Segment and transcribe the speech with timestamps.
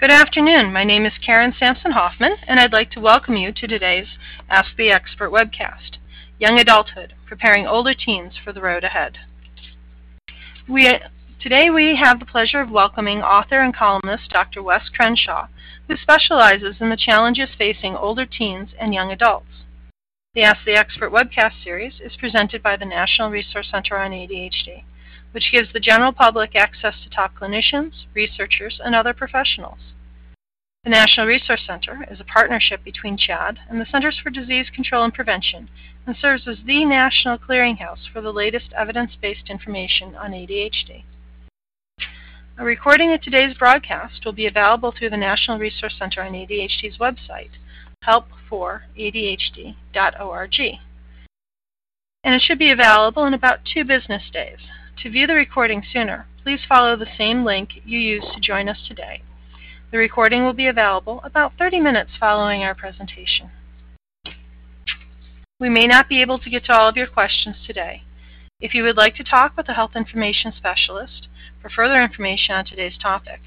[0.00, 0.72] Good afternoon.
[0.72, 4.06] My name is Karen Sampson Hoffman, and I'd like to welcome you to today's
[4.48, 5.98] Ask the Expert webcast,
[6.38, 9.18] Young Adulthood, Preparing Older Teens for the Road Ahead.
[10.66, 10.90] We,
[11.38, 14.62] today we have the pleasure of welcoming author and columnist Dr.
[14.62, 15.48] Wes Crenshaw,
[15.86, 19.66] who specializes in the challenges facing older teens and young adults.
[20.34, 24.84] The Ask the Expert webcast series is presented by the National Resource Center on ADHD
[25.32, 29.78] which gives the general public access to top clinicians, researchers, and other professionals.
[30.84, 35.04] The National Resource Center is a partnership between CHADD and the Centers for Disease Control
[35.04, 35.68] and Prevention
[36.06, 41.04] and serves as the national clearinghouse for the latest evidence-based information on ADHD.
[42.56, 46.98] A recording of today's broadcast will be available through the National Resource Center on ADHD's
[46.98, 47.50] website,
[48.06, 50.60] help4adhd.org.
[52.22, 54.58] And it should be available in about two business days.
[55.02, 58.76] To view the recording sooner, please follow the same link you used to join us
[58.86, 59.22] today.
[59.90, 63.50] The recording will be available about 30 minutes following our presentation.
[65.58, 68.02] We may not be able to get to all of your questions today.
[68.60, 71.28] If you would like to talk with a health information specialist
[71.62, 73.40] for further information on today's topic,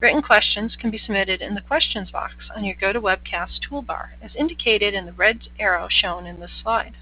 [0.00, 4.94] written questions can be submitted in the questions box on your GoToWebcast toolbar as indicated
[4.94, 6.94] in the red arrow shown in this slide.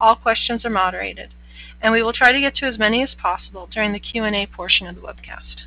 [0.00, 1.30] All questions are moderated
[1.82, 4.86] and we will try to get to as many as possible during the Q&A portion
[4.86, 5.66] of the webcast.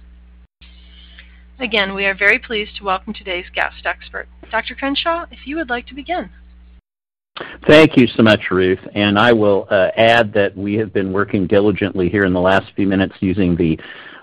[1.60, 4.28] Again, we are very pleased to welcome today's guest expert.
[4.50, 4.76] Dr.
[4.76, 6.30] Crenshaw, if you would like to begin.
[7.68, 8.80] Thank you so much, Ruth.
[8.96, 12.72] And I will uh, add that we have been working diligently here in the last
[12.76, 13.78] few minutes using the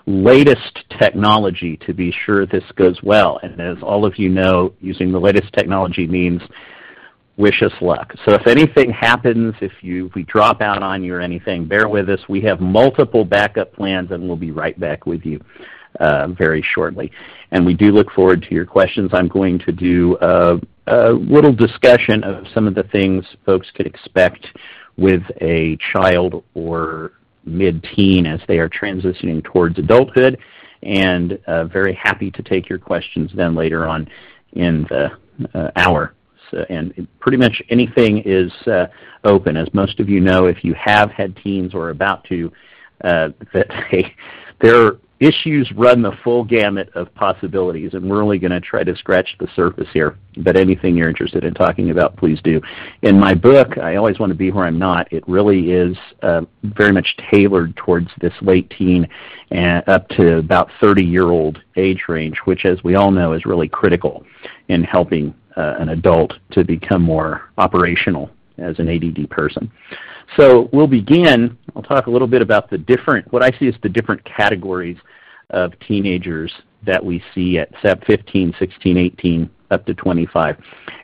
[0.07, 3.39] latest technology to be sure this goes well.
[3.43, 6.41] And as all of you know, using the latest technology means
[7.37, 8.13] wish us luck.
[8.25, 11.87] So if anything happens, if you if we drop out on you or anything, bear
[11.87, 12.19] with us.
[12.27, 15.39] We have multiple backup plans, and we'll be right back with you
[15.99, 17.11] uh, very shortly.
[17.51, 19.11] And we do look forward to your questions.
[19.13, 23.85] I'm going to do a, a little discussion of some of the things folks could
[23.85, 24.47] expect
[24.97, 27.13] with a child or
[27.45, 30.37] mid-teen as they are transitioning towards adulthood,
[30.83, 34.07] and uh, very happy to take your questions then later on
[34.53, 35.11] in the
[35.53, 36.13] uh, hour
[36.69, 38.87] and pretty much anything is uh,
[39.23, 39.57] open.
[39.57, 42.51] As most of you know, if you have had teens or about to,
[43.03, 44.15] uh, that they,
[44.61, 48.95] their issues run the full gamut of possibilities, and we're only going to try to
[48.95, 50.17] scratch the surface here.
[50.37, 52.61] But anything you're interested in talking about, please do.
[53.01, 55.11] In my book, I always want to be where I'm not.
[55.11, 59.07] It really is uh, very much tailored towards this late teen
[59.49, 63.45] and up to about 30 year old age range, which, as we all know, is
[63.45, 64.23] really critical
[64.69, 69.71] in helping uh, an adult to become more operational as an ADD person.
[70.35, 71.57] So we'll begin.
[71.75, 74.97] I'll talk a little bit about the different, what I see as the different categories
[75.51, 76.51] of teenagers
[76.85, 80.57] that we see at 15, 16, 18, up to 25.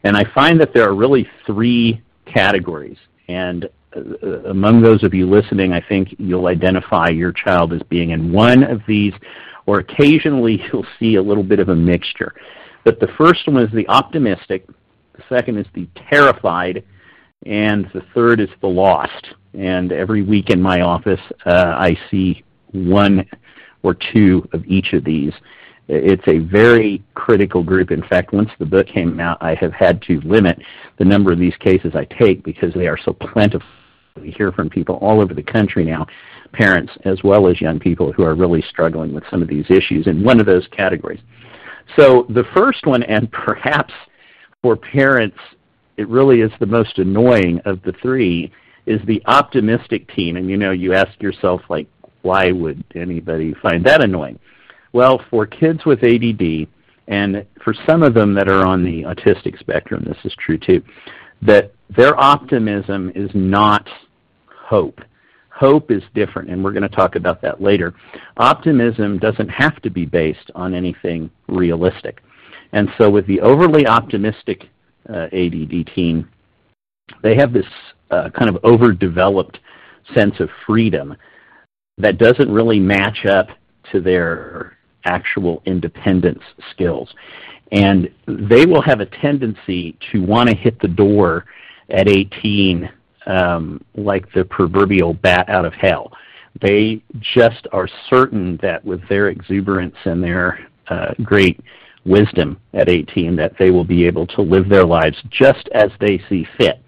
[0.03, 2.97] And I find that there are really three categories.
[3.27, 8.11] And uh, among those of you listening, I think you'll identify your child as being
[8.11, 9.13] in one of these,
[9.65, 12.33] or occasionally you'll see a little bit of a mixture.
[12.83, 14.67] But the first one is the optimistic,
[15.15, 16.83] the second is the terrified,
[17.45, 19.27] and the third is the lost.
[19.53, 23.25] And every week in my office, uh, I see one
[23.83, 25.33] or two of each of these.
[25.87, 27.91] It's a very critical group.
[27.91, 30.59] In fact, once the book came out, I have had to limit
[30.97, 33.67] the number of these cases I take because they are so plentiful.
[34.21, 36.05] We hear from people all over the country now,
[36.53, 40.07] parents as well as young people who are really struggling with some of these issues
[40.07, 41.19] in one of those categories.
[41.97, 43.93] So the first one, and perhaps
[44.61, 45.37] for parents,
[45.97, 48.51] it really is the most annoying of the three,
[48.85, 50.37] is the optimistic teen.
[50.37, 51.87] And you know, you ask yourself, like,
[52.21, 54.39] why would anybody find that annoying?
[54.93, 56.67] Well, for kids with ADD,
[57.07, 60.81] and for some of them that are on the autistic spectrum, this is true too,
[61.41, 63.87] that their optimism is not
[64.47, 65.01] hope.
[65.53, 67.93] Hope is different, and we're going to talk about that later.
[68.37, 72.21] Optimism doesn't have to be based on anything realistic.
[72.71, 74.63] And so with the overly optimistic
[75.07, 76.27] uh, ADD teen,
[77.21, 77.67] they have this
[78.09, 79.59] uh, kind of overdeveloped
[80.15, 81.15] sense of freedom
[81.99, 83.47] that doesn't really match up
[83.91, 86.41] to their actual independence
[86.71, 87.13] skills.
[87.71, 91.45] And they will have a tendency to want to hit the door
[91.89, 92.89] at 18
[93.27, 96.11] um, like the proverbial bat out of hell.
[96.61, 101.59] They just are certain that with their exuberance and their uh, great
[102.05, 106.21] wisdom at 18 that they will be able to live their lives just as they
[106.29, 106.81] see fit.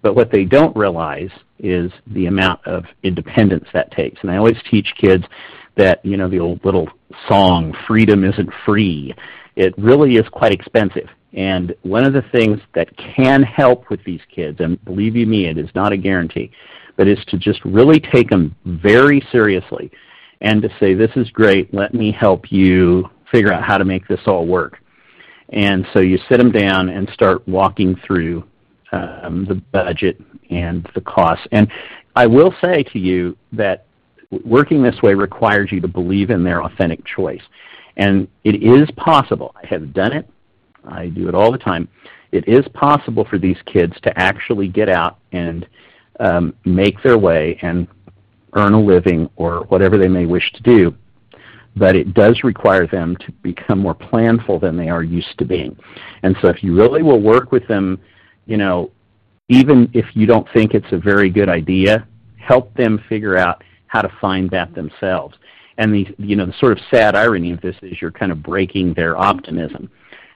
[0.00, 4.20] But what they don't realize is the amount of independence that takes.
[4.22, 5.24] And I always teach kids
[5.76, 6.88] that, you know, the old little
[7.28, 9.14] song, freedom isn't free.
[9.54, 11.08] It really is quite expensive.
[11.34, 15.46] And one of the things that can help with these kids, and believe you me,
[15.46, 16.50] it is not a guarantee,
[16.96, 19.90] but is to just really take them very seriously
[20.42, 24.06] and to say, this is great, let me help you figure out how to make
[24.08, 24.78] this all work.
[25.50, 28.44] And so you sit them down and start walking through
[28.92, 30.20] um, the budget
[30.50, 31.46] and the costs.
[31.52, 31.70] And
[32.14, 33.86] I will say to you that
[34.44, 37.42] working this way requires you to believe in their authentic choice.
[37.96, 39.54] And it is possible.
[39.62, 40.28] I have done it.
[40.84, 41.88] I do it all the time.
[42.32, 45.66] It is possible for these kids to actually get out and
[46.20, 47.86] um, make their way and
[48.54, 50.94] earn a living or whatever they may wish to do.
[51.76, 55.76] But it does require them to become more planful than they are used to being.
[56.22, 57.98] And so if you really will work with them,
[58.46, 58.90] you know,
[59.48, 62.06] even if you don't think it's a very good idea,
[62.36, 65.36] help them figure out how to find that themselves.
[65.78, 68.42] And the you know the sort of sad irony of this is you're kind of
[68.42, 69.90] breaking their optimism.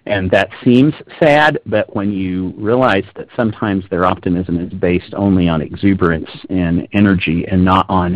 [0.07, 5.49] And that seems sad, but when you realize that sometimes their optimism is based only
[5.49, 8.15] on exuberance and energy and not on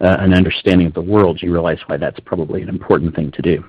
[0.00, 3.42] uh, an understanding of the world, you realize why that's probably an important thing to
[3.42, 3.64] do.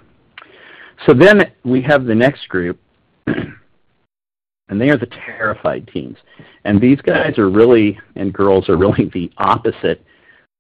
[1.08, 2.80] So then we have the next group,
[3.28, 6.18] and they are the terrified teens.
[6.66, 10.04] And these guys are really, and girls are really the opposite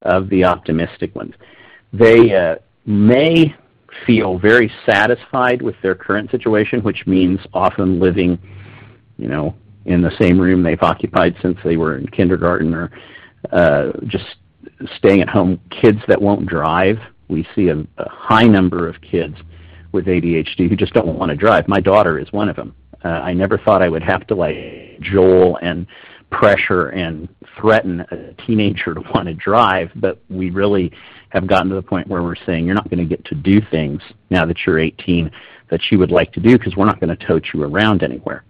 [0.03, 1.33] of the optimistic ones.
[1.91, 2.55] They uh,
[2.85, 3.55] may
[4.05, 8.39] feel very satisfied with their current situation, which means often living,
[9.17, 9.55] you know,
[9.85, 12.91] in the same room they've occupied since they were in kindergarten or
[13.51, 14.35] uh, just
[14.97, 15.59] staying at home.
[15.69, 16.97] Kids that won't drive.
[17.27, 19.35] We see a, a high number of kids
[19.91, 21.67] with ADHD who just don't want to drive.
[21.67, 22.75] My daughter is one of them.
[23.03, 25.87] Uh, I never thought I would have to like joel and
[26.31, 27.27] pressure and
[27.59, 30.91] threaten a teenager to want to drive, but we really
[31.29, 33.61] have gotten to the point where we're saying you're not going to get to do
[33.71, 35.31] things now that you're 18
[35.69, 38.43] that you would like to do because we're not going to tote you around anywhere.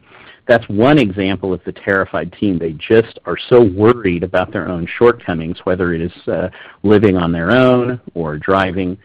[0.48, 2.58] That's one example of the terrified teen.
[2.58, 6.50] They just are so worried about their own shortcomings, whether it is uh,
[6.82, 8.98] living on their own or driving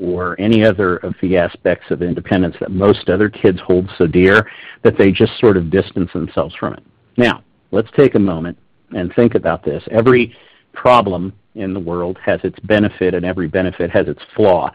[0.00, 4.48] or any other of the aspects of independence that most other kids hold so dear
[4.82, 6.82] that they just sort of distance themselves from it.
[7.16, 8.58] Now, let's take a moment
[8.94, 9.82] and think about this.
[9.90, 10.36] Every
[10.72, 14.70] problem in the world has its benefit, and every benefit has its flaw.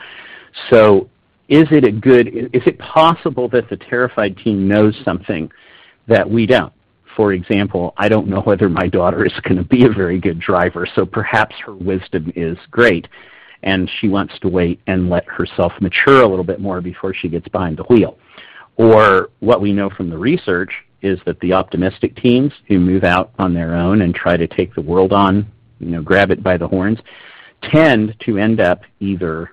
[0.70, 1.10] So,
[1.48, 2.28] is it a good?
[2.54, 5.52] Is it possible that the terrified teen knows something
[6.08, 6.74] that we don't?
[7.16, 10.40] For example, I don't know whether my daughter is going to be a very good
[10.40, 13.08] driver, so perhaps her wisdom is great,
[13.64, 17.28] and she wants to wait and let herself mature a little bit more before she
[17.28, 18.18] gets behind the wheel.
[18.78, 23.32] Or what we know from the research is that the optimistic teens who move out
[23.40, 25.46] on their own and try to take the world on
[25.80, 27.00] you know, grab it by the horns,
[27.64, 29.52] tend to end up either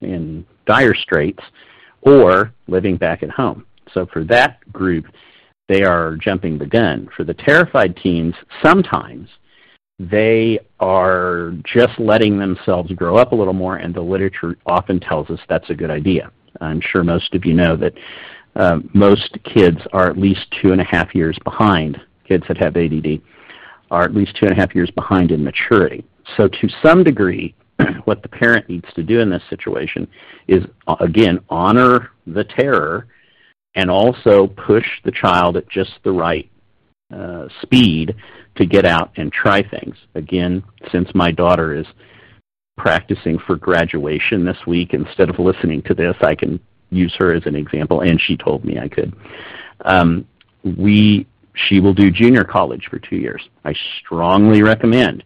[0.00, 1.42] in dire straits
[2.02, 3.64] or living back at home.
[3.92, 5.06] So for that group,
[5.68, 7.08] they are jumping the gun.
[7.16, 9.28] For the terrified teens, sometimes
[9.98, 15.30] they are just letting themselves grow up a little more, and the literature often tells
[15.30, 16.30] us that's a good idea.
[16.60, 17.94] I'm sure most of you know that
[18.54, 22.76] uh, most kids are at least two and a half years behind kids that have
[22.76, 23.20] ADD
[23.90, 26.04] are at least two and a half years behind in maturity.
[26.36, 27.54] So to some degree,
[28.04, 30.08] what the parent needs to do in this situation
[30.48, 33.06] is, uh, again, honor the terror
[33.74, 36.50] and also push the child at just the right
[37.14, 38.14] uh, speed
[38.56, 39.94] to get out and try things.
[40.14, 41.86] Again, since my daughter is
[42.76, 46.58] practicing for graduation this week, instead of listening to this, I can
[46.90, 49.14] use her as an example, and she told me I could.
[49.84, 50.26] Um,
[50.64, 51.26] we
[51.56, 53.42] she will do junior college for two years.
[53.64, 55.24] I strongly recommend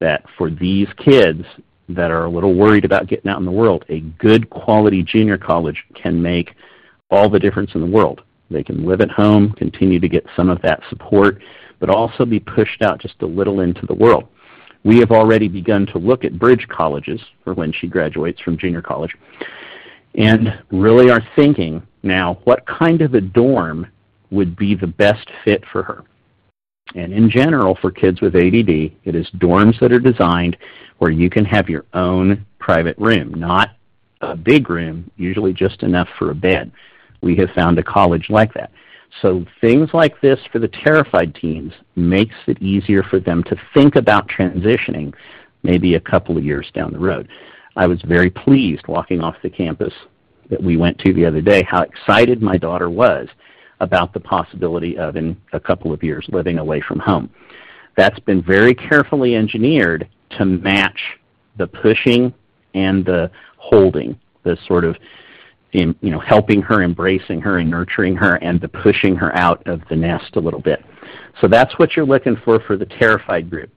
[0.00, 1.44] that for these kids
[1.88, 5.38] that are a little worried about getting out in the world, a good quality junior
[5.38, 6.54] college can make
[7.10, 8.22] all the difference in the world.
[8.50, 11.42] They can live at home, continue to get some of that support,
[11.80, 14.28] but also be pushed out just a little into the world.
[14.84, 18.82] We have already begun to look at bridge colleges for when she graduates from junior
[18.82, 19.14] college
[20.14, 23.86] and really are thinking now what kind of a dorm
[24.30, 26.04] would be the best fit for her.
[26.94, 30.56] And in general, for kids with ADD, it is dorms that are designed
[30.98, 33.70] where you can have your own private room, not
[34.20, 36.72] a big room, usually just enough for a bed.
[37.20, 38.70] We have found a college like that.
[39.22, 43.96] So things like this for the terrified teens makes it easier for them to think
[43.96, 45.14] about transitioning
[45.62, 47.28] maybe a couple of years down the road.
[47.76, 49.94] I was very pleased walking off the campus
[50.50, 53.28] that we went to the other day how excited my daughter was
[53.80, 57.30] about the possibility of in a couple of years living away from home.
[57.96, 60.08] That's been very carefully engineered
[60.38, 61.00] to match
[61.56, 62.32] the pushing
[62.74, 64.96] and the holding, the sort of
[65.72, 69.80] you know helping her, embracing her, and nurturing her, and the pushing her out of
[69.90, 70.84] the nest a little bit.
[71.40, 73.70] So that's what you're looking for for the terrified group.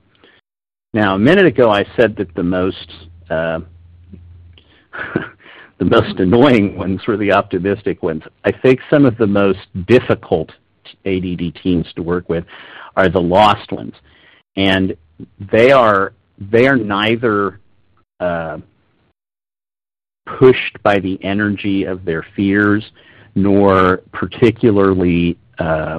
[0.94, 2.92] Now, a minute ago, I said that the most
[3.30, 3.60] uh,
[5.82, 8.22] the most annoying ones were the optimistic ones.
[8.46, 9.58] I think some of the most
[9.88, 10.52] difficult
[11.08, 12.46] ADD teens to work with
[12.96, 13.96] are the lost ones,
[14.56, 14.96] and
[15.52, 17.60] they are they are neither
[18.20, 18.60] uh,
[20.38, 22.84] pushed by the energy of their fears,
[23.34, 25.98] nor particularly uh,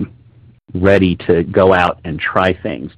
[0.74, 2.92] ready to go out and try things.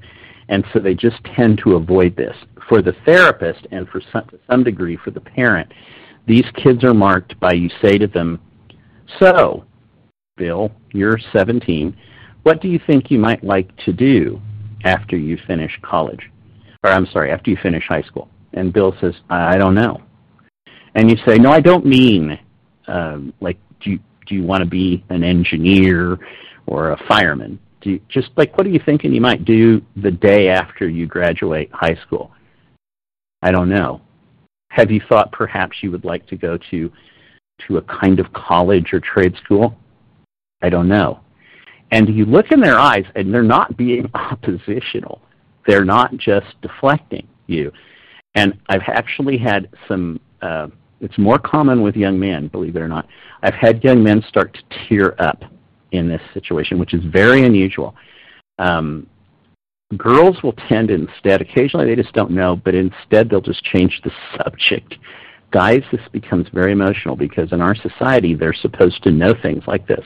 [0.51, 2.37] And so they just tend to avoid this.
[2.69, 5.73] For the therapist and for some, to some degree for the parent,
[6.27, 8.41] these kids are marked by you say to them,
[9.21, 9.65] So,
[10.37, 11.97] Bill, you're 17.
[12.43, 14.41] What do you think you might like to do
[14.85, 16.31] after you finish college?
[16.83, 18.29] Or I'm sorry, after you finish high school?
[18.53, 20.01] And Bill says, I don't know
[20.95, 22.39] and you say, no, I don't mean
[22.87, 26.19] um, like do you, do you want to be an engineer
[26.67, 27.59] or a fireman?
[27.81, 31.07] Do you, just like what are you thinking you might do the day after you
[31.07, 32.31] graduate high school?
[33.43, 34.01] I don't know.
[34.75, 36.91] Have you thought perhaps you would like to go to
[37.69, 39.77] to a kind of college or trade school?
[40.63, 41.21] I don't know.
[41.93, 45.23] And you look in their eyes and they're not being oppositional.
[45.65, 47.71] They're not just deflecting you.
[48.35, 50.67] And I've actually had some uh,
[51.01, 53.07] it's more common with young men, believe it or not.
[53.43, 55.45] I've had young men start to tear up
[55.93, 57.95] in this situation, which is very unusual.
[58.59, 59.07] Um,
[59.97, 64.11] girls will tend instead, occasionally they just don't know, but instead they'll just change the
[64.37, 64.97] subject.
[65.51, 69.87] Guys, this becomes very emotional because in our society they're supposed to know things like
[69.87, 70.05] this.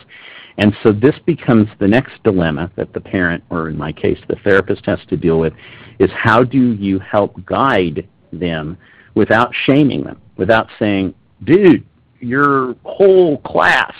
[0.58, 4.36] And so this becomes the next dilemma that the parent, or in my case the
[4.44, 5.52] therapist, has to deal with,
[5.98, 8.76] is how do you help guide them
[9.14, 11.84] without shaming them, without saying, dude,
[12.20, 13.94] your whole class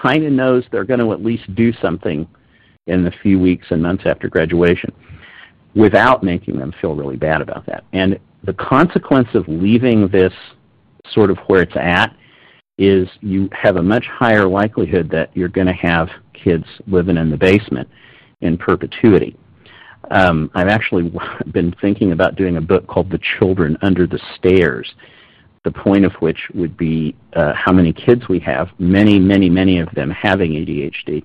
[0.00, 2.26] kind of knows they're going to at least do something
[2.86, 4.92] in the few weeks and months after graduation
[5.74, 7.84] without making them feel really bad about that.
[7.92, 10.32] And the consequence of leaving this
[11.12, 12.14] sort of where it's at
[12.78, 17.30] is you have a much higher likelihood that you're going to have kids living in
[17.30, 17.88] the basement
[18.40, 19.36] in perpetuity.
[20.10, 21.12] Um, I've actually
[21.52, 24.92] been thinking about doing a book called The Children Under the Stairs,
[25.64, 29.78] the point of which would be uh, how many kids we have, many, many, many
[29.78, 31.22] of them having ADHD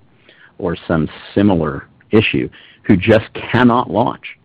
[0.57, 2.49] or some similar issue,
[2.83, 4.37] who just cannot launch,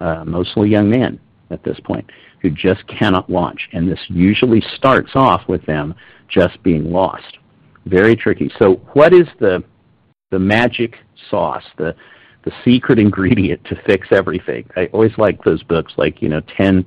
[0.00, 1.18] uh, mostly young men
[1.50, 2.08] at this point,
[2.42, 3.68] who just cannot launch.
[3.72, 5.94] And this usually starts off with them
[6.28, 7.38] just being lost.
[7.86, 8.50] Very tricky.
[8.58, 9.62] So what is the,
[10.30, 10.96] the magic
[11.30, 11.94] sauce, the,
[12.46, 14.64] the secret ingredient to fix everything.
[14.76, 16.86] I always like those books, like you know, 10,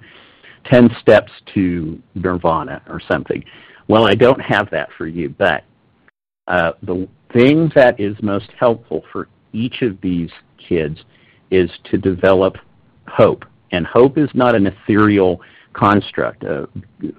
[0.65, 3.43] 10 steps to nirvana or something.
[3.89, 5.65] Well, I don't have that for you, but
[6.47, 11.00] uh, the thing that is most helpful for each of these kids
[11.51, 12.57] is to develop
[13.07, 15.41] hope, and hope is not an ethereal
[15.74, 16.43] construct.
[16.43, 16.65] Uh,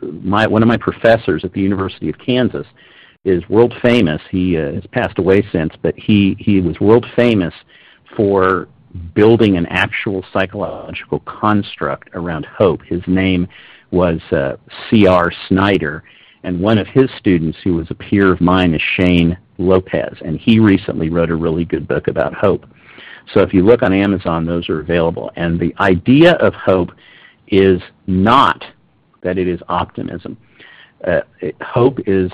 [0.03, 2.67] my, one of my professors at the University of Kansas
[3.25, 4.21] is world famous.
[4.31, 7.55] He uh, has passed away since, but he, he was world famous
[8.17, 8.69] for
[9.15, 12.83] building an actual psychological construct around hope.
[12.83, 13.47] His name
[13.91, 14.57] was uh,
[14.89, 15.33] C.R.
[15.49, 16.03] Snyder,
[16.43, 20.39] and one of his students, who was a peer of mine, is Shane Lopez, and
[20.39, 22.65] he recently wrote a really good book about hope.
[23.35, 25.31] So if you look on Amazon, those are available.
[25.37, 26.91] And the idea of hope
[27.49, 28.65] is not
[29.23, 30.37] that it is optimism.
[31.07, 32.31] Uh, it, hope is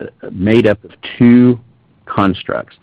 [0.00, 1.58] uh, made up of two
[2.06, 2.76] constructs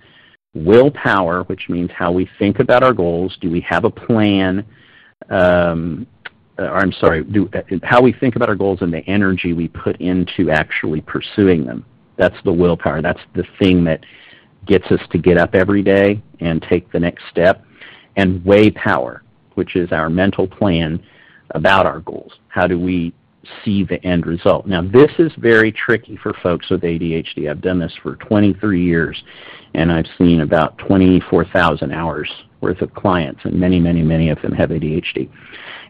[0.54, 3.38] willpower, which means how we think about our goals.
[3.42, 4.66] Do we have a plan?
[5.30, 6.08] Um,
[6.58, 10.00] I'm sorry, do, uh, how we think about our goals and the energy we put
[10.02, 11.86] into actually pursuing them.
[12.18, 13.02] That's the willpower.
[13.02, 14.06] That's the thing that
[14.66, 17.64] gets us to get up every day and take the next step.
[18.16, 19.24] And way power,
[19.56, 21.02] which is our mental plan
[21.52, 22.34] about our goals.
[22.50, 23.14] How do we
[23.64, 24.68] see the end result?
[24.68, 27.50] Now, this is very tricky for folks with ADHD.
[27.50, 29.22] I've done this for 23 years,
[29.74, 32.30] and I've seen about 24,000 hours
[32.62, 35.30] worth of clients, and many, many, many of them have ADHD.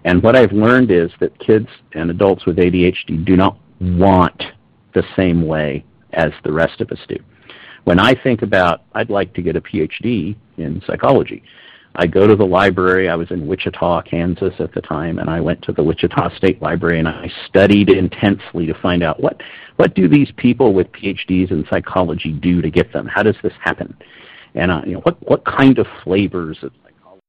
[0.06, 4.42] And what I've learned is that kids and adults with ADHD do not want
[4.94, 7.18] the same way as the rest of us do.
[7.84, 11.44] When I think about, I'd like to get a PhD in psychology,
[11.96, 13.10] I go to the library.
[13.10, 16.62] I was in Wichita, Kansas at the time, and I went to the Wichita State
[16.62, 19.42] Library and I studied intensely to find out what
[19.76, 23.08] what do these people with PhDs in psychology do to get them?
[23.08, 23.96] How does this happen?
[24.56, 27.22] And uh, you know, what what kind of flavors of psychology?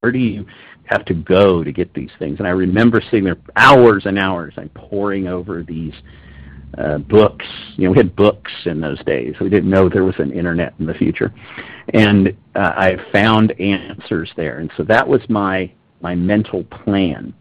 [0.00, 0.46] Where do you
[0.84, 2.38] have to go to get these things?
[2.38, 4.54] And I remember sitting there hours and hours.
[4.56, 5.94] I'm poring over these
[6.78, 7.46] uh, books.
[7.76, 9.34] You know, we had books in those days.
[9.40, 11.32] We didn't know there was an internet in the future,
[11.92, 14.58] and uh, I found answers there.
[14.58, 17.32] And so that was my my mental plan.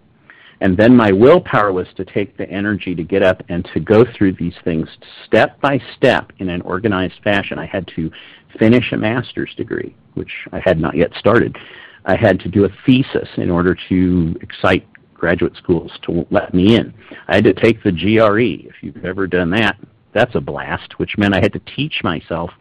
[0.63, 4.05] And then my willpower was to take the energy to get up and to go
[4.15, 4.88] through these things
[5.25, 7.60] step by step in an organized fashion.
[7.60, 8.10] I had to
[8.58, 11.58] finish a master's degree, which I had not yet started.
[12.05, 16.77] I had to do a thesis in order to excite graduate schools to let me
[16.77, 16.93] in.
[17.27, 18.65] I had to take the GRE.
[18.70, 19.77] If you've ever done that,
[20.13, 22.51] that's a blast, which meant I had to teach myself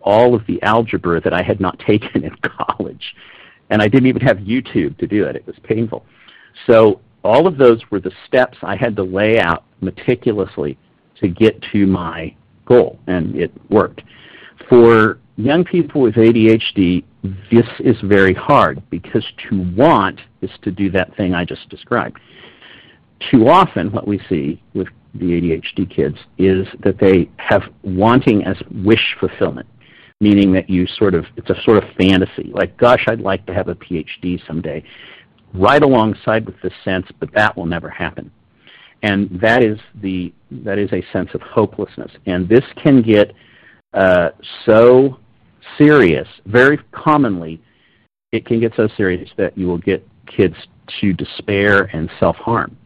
[0.00, 3.14] all of the algebra that I had not taken in college.
[3.68, 5.36] And I didn't even have YouTube to do it.
[5.36, 6.06] It was painful.
[6.66, 10.78] So all of those were the steps I had to lay out meticulously
[11.20, 12.34] to get to my
[12.66, 14.02] goal, and it worked.
[14.68, 17.04] For young people with ADHD,
[17.50, 22.18] this is very hard because to want is to do that thing I just described.
[23.30, 28.56] Too often, what we see with the ADHD kids is that they have wanting as
[28.84, 29.68] wish fulfillment,
[30.20, 33.54] meaning that you sort of, it's a sort of fantasy, like, gosh, I'd like to
[33.54, 34.82] have a PhD someday,
[35.54, 38.30] right alongside with this sense, but that will never happen.
[39.02, 43.32] And that is the that is a sense of hopelessness, and this can get
[43.94, 44.30] uh,
[44.64, 45.18] so
[45.78, 47.60] serious, very commonly,
[48.32, 50.54] it can get so serious that you will get kids
[51.00, 52.76] to despair and self-harm.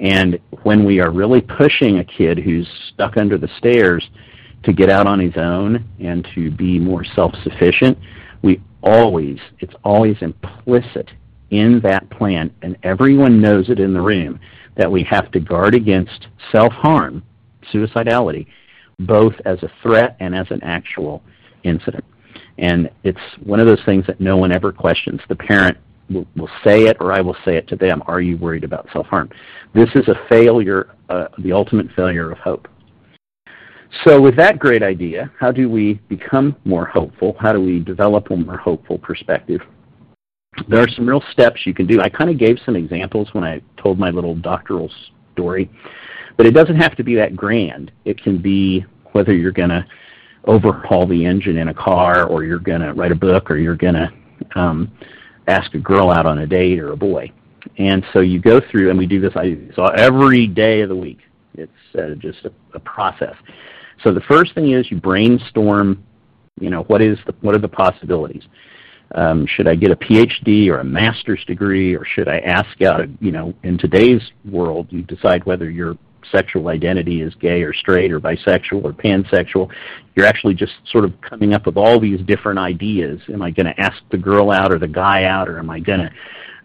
[0.00, 4.04] And when we are really pushing a kid who's stuck under the stairs
[4.64, 7.96] to get out on his own and to be more self-sufficient,
[8.42, 11.10] we always, it's always implicit
[11.52, 14.40] in that plan, and everyone knows it in the room,
[14.76, 17.22] that we have to guard against self-harm,
[17.72, 18.46] suicidality,
[19.00, 21.22] both as a threat and as an actual
[21.62, 22.04] incident.
[22.58, 25.20] And it's one of those things that no one ever questions.
[25.28, 25.76] The parent
[26.10, 28.02] will, will say it, or I will say it to them.
[28.06, 29.28] Are you worried about self-harm?
[29.74, 32.66] This is a failure, uh, the ultimate failure of hope.
[34.06, 37.36] So with that great idea, how do we become more hopeful?
[37.38, 39.60] How do we develop a more hopeful perspective?
[40.68, 42.00] There are some real steps you can do.
[42.00, 44.90] I kind of gave some examples when I told my little doctoral
[45.32, 45.70] story,
[46.36, 47.90] but it doesn't have to be that grand.
[48.04, 49.86] It can be whether you're going to
[50.44, 53.76] overhaul the engine in a car, or you're going to write a book, or you're
[53.76, 54.12] going to
[54.56, 54.92] um,
[55.46, 57.30] ask a girl out on a date or a boy.
[57.78, 60.96] And so you go through, and we do this I, so every day of the
[60.96, 61.20] week.
[61.54, 63.34] It's uh, just a, a process.
[64.02, 66.02] So the first thing is you brainstorm.
[66.60, 68.42] You know what is the what are the possibilities?
[69.14, 73.06] Um, should I get a PhD or a master's degree, or should I ask out?
[73.20, 75.96] You know, in today's world, you decide whether you're
[76.30, 79.70] sexual identity is gay or straight or bisexual or pansexual.
[80.14, 83.20] You're actually just sort of coming up with all these different ideas.
[83.32, 85.80] Am I going to ask the girl out or the guy out, or am I
[85.80, 86.10] going to?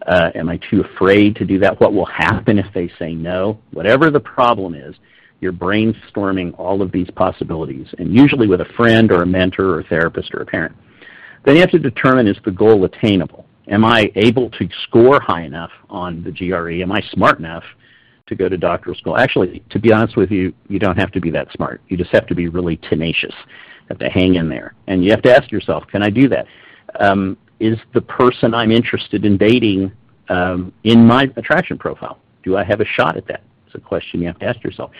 [0.08, 1.82] Uh, am I too afraid to do that?
[1.82, 3.60] What will happen if they say no?
[3.72, 4.96] Whatever the problem is,
[5.42, 9.80] you're brainstorming all of these possibilities, and usually with a friend or a mentor or
[9.82, 10.76] a therapist or a parent.
[11.46, 13.46] Then you have to determine is the goal attainable?
[13.70, 16.82] Am I able to score high enough on the GRE?
[16.82, 17.64] Am I smart enough
[18.28, 19.18] to go to doctoral school.
[19.18, 21.82] Actually, to be honest with you, you don't have to be that smart.
[21.88, 23.34] You just have to be really tenacious.
[23.34, 24.76] You have to hang in there.
[24.88, 26.46] And you have to ask yourself, can I do that?
[27.00, 29.92] Um, is the person I'm interested in dating
[30.30, 32.20] um, in my attraction profile?
[32.44, 33.42] Do I have a shot at that?
[33.66, 34.92] It's a question you have to ask yourself.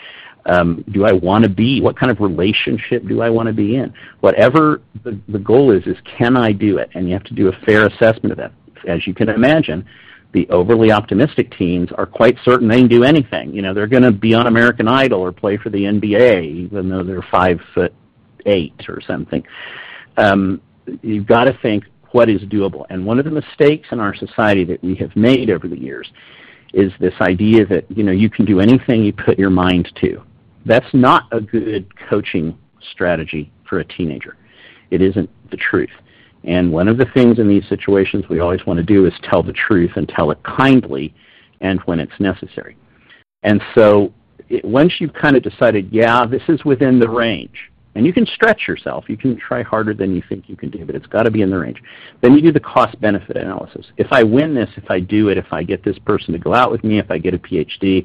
[0.46, 1.80] Um, do I want to be?
[1.80, 3.92] What kind of relationship do I want to be in?
[4.20, 6.90] Whatever the, the goal is, is can I do it?
[6.94, 8.52] And you have to do a fair assessment of that.
[8.86, 9.86] As you can imagine,
[10.32, 13.52] the overly optimistic teens are quite certain they can do anything.
[13.52, 16.88] You know, they're going to be on American Idol or play for the NBA, even
[16.88, 17.94] though they're five foot
[18.46, 19.42] eight or something.
[20.16, 20.60] Um,
[21.02, 22.84] you've got to think what is doable.
[22.90, 26.10] And one of the mistakes in our society that we have made over the years
[26.74, 30.22] is this idea that you know you can do anything you put your mind to.
[30.68, 32.56] That's not a good coaching
[32.92, 34.36] strategy for a teenager.
[34.90, 35.90] It isn't the truth.
[36.44, 39.42] And one of the things in these situations we always want to do is tell
[39.42, 41.14] the truth and tell it kindly
[41.62, 42.76] and when it's necessary.
[43.42, 44.12] And so
[44.48, 48.26] it, once you've kind of decided, yeah, this is within the range, and you can
[48.26, 51.22] stretch yourself, you can try harder than you think you can do, but it's got
[51.22, 51.82] to be in the range.
[52.20, 53.86] Then you do the cost benefit analysis.
[53.96, 56.54] If I win this, if I do it, if I get this person to go
[56.54, 58.04] out with me, if I get a PhD,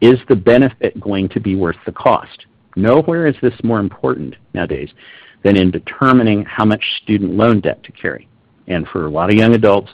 [0.00, 2.46] is the benefit going to be worth the cost?
[2.76, 4.90] Nowhere is this more important nowadays
[5.42, 8.28] than in determining how much student loan debt to carry.
[8.66, 9.90] And for a lot of young adults,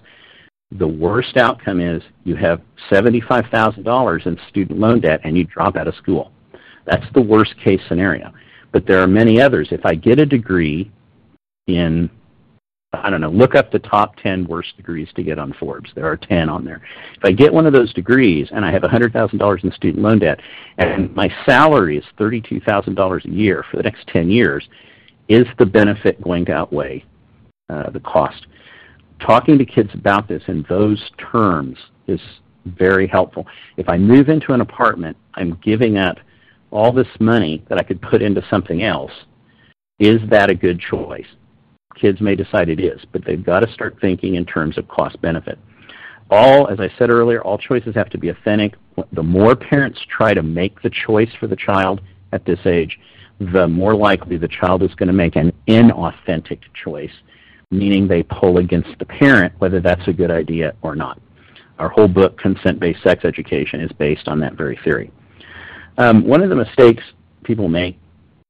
[0.78, 5.86] the worst outcome is you have $75,000 in student loan debt and you drop out
[5.86, 6.32] of school.
[6.86, 8.32] That's the worst case scenario.
[8.72, 9.68] But there are many others.
[9.70, 10.90] If I get a degree
[11.66, 12.10] in,
[12.94, 15.90] I don't know, look up the top 10 worst degrees to get on Forbes.
[15.94, 16.82] There are 10 on there.
[17.16, 20.40] If I get one of those degrees and I have $100,000 in student loan debt
[20.76, 24.68] and my salary is $32,000 a year for the next 10 years,
[25.28, 27.02] is the benefit going to outweigh
[27.70, 28.46] uh, the cost?
[29.20, 31.78] Talking to kids about this in those terms
[32.08, 32.20] is
[32.66, 33.46] very helpful.
[33.78, 36.18] If I move into an apartment, I'm giving up
[36.70, 39.12] all this money that I could put into something else.
[39.98, 41.26] Is that a good choice?
[41.94, 45.20] Kids may decide it is, but they've got to start thinking in terms of cost
[45.20, 45.58] benefit.
[46.30, 48.74] All, as I said earlier, all choices have to be authentic.
[49.12, 52.00] The more parents try to make the choice for the child
[52.32, 52.98] at this age,
[53.38, 57.12] the more likely the child is going to make an inauthentic choice,
[57.70, 61.20] meaning they pull against the parent, whether that's a good idea or not.
[61.78, 65.10] Our whole book, Consent Based Sex Education, is based on that very theory.
[65.98, 67.02] Um, one of the mistakes
[67.44, 67.98] people make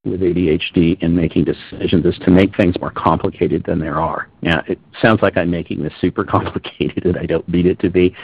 [0.05, 4.29] with ADHD in making decisions is to make things more complicated than there are.
[4.43, 7.91] Now, it sounds like I'm making this super complicated and I don't mean it to
[7.91, 8.15] be,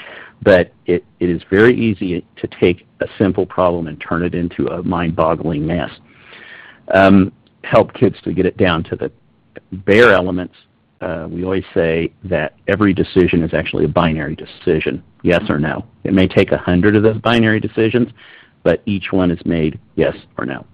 [0.43, 4.67] but it, it is very easy to take a simple problem and turn it into
[4.67, 5.91] a mind-boggling mess
[6.95, 9.13] um, help kids to get it down to the
[9.73, 10.55] bare elements.
[11.01, 15.85] Uh, we always say that every decision is actually a binary decision, yes or no.
[16.03, 18.09] It may take a hundred of those binary decisions,
[18.65, 20.67] but each one is made yes or no.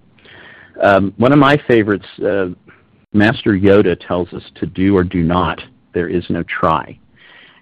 [0.82, 2.48] Um, one of my favorites, uh,
[3.12, 5.60] Master Yoda tells us to do or do not.
[5.92, 6.98] There is no try.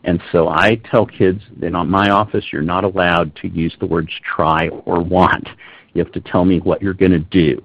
[0.04, 4.10] And so I tell kids in my office, you're not allowed to use the words
[4.24, 5.48] try or want.
[5.92, 7.62] You have to tell me what you're going to do.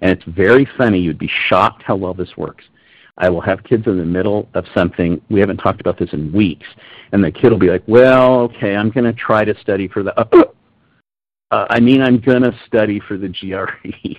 [0.00, 0.98] And it's very funny.
[0.98, 2.64] You'd be shocked how well this works.
[3.18, 5.20] I will have kids in the middle of something.
[5.30, 6.66] We haven't talked about this in weeks.
[7.12, 10.02] And the kid will be like, well, okay, I'm going to try to study for
[10.02, 10.24] the, uh,
[11.50, 14.16] uh, I mean, I'm going to study for the GRE.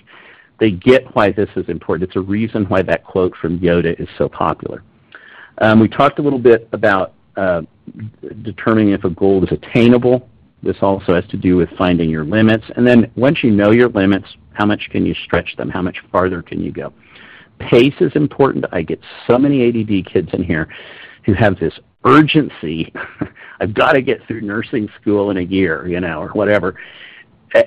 [0.58, 2.08] they get why this is important.
[2.08, 4.82] It's a reason why that quote from Yoda is so popular.
[5.58, 7.62] Um, we talked a little bit about uh,
[8.42, 10.28] determining if a goal is attainable.
[10.62, 12.64] This also has to do with finding your limits.
[12.76, 15.68] And then once you know your limits, how much can you stretch them?
[15.68, 16.92] How much farther can you go?
[17.58, 18.64] Pace is important.
[18.72, 20.68] I get so many ADD kids in here
[21.24, 22.92] who have this urgency.
[23.60, 26.76] I've got to get through nursing school in a year, you know, or whatever.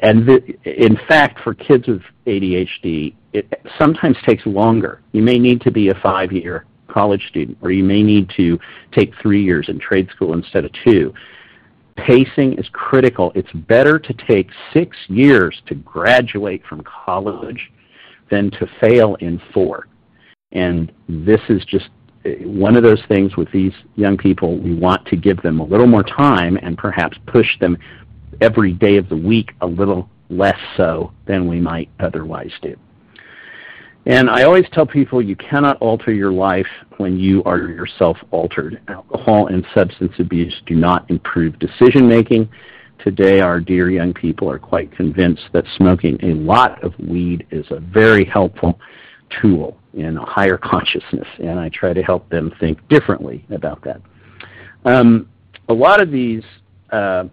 [0.02, 0.30] And
[0.65, 5.02] in fact, for kids with ADHD, it sometimes takes longer.
[5.12, 8.58] You may need to be a five-year college student, or you may need to
[8.91, 11.13] take three years in trade school instead of two
[12.06, 13.32] pacing is critical.
[13.36, 17.71] It's better to take six years to graduate from college
[18.30, 19.88] than to fail in four.
[20.52, 21.89] And this is just
[22.25, 24.58] uh, one of those things with these young people.
[24.58, 27.78] We want to give them a little more time and perhaps push them
[28.41, 32.75] every day of the week a little less so than we might otherwise do.
[34.06, 38.82] And I always tell people you cannot alter your life when you are yourself altered.
[38.88, 42.49] Alcohol and substance abuse do not improve decision making.
[43.04, 47.65] Today, our dear young people are quite convinced that smoking a lot of weed is
[47.71, 48.80] a very helpful
[49.41, 54.02] tool in a higher consciousness, and I try to help them think differently about that.
[54.86, 55.30] Um,
[55.67, 56.43] a lot of these
[56.91, 57.25] uh,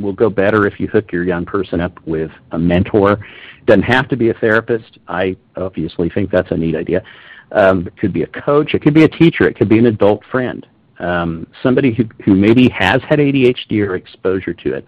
[0.00, 3.18] will go better if you hook your young person up with a mentor.
[3.66, 4.98] Doesn't have to be a therapist.
[5.08, 7.02] I obviously think that's a neat idea.
[7.52, 8.74] Um, it could be a coach.
[8.74, 9.48] It could be a teacher.
[9.48, 10.66] It could be an adult friend.
[10.98, 14.86] Um, somebody who, who maybe has had ADHD or exposure to it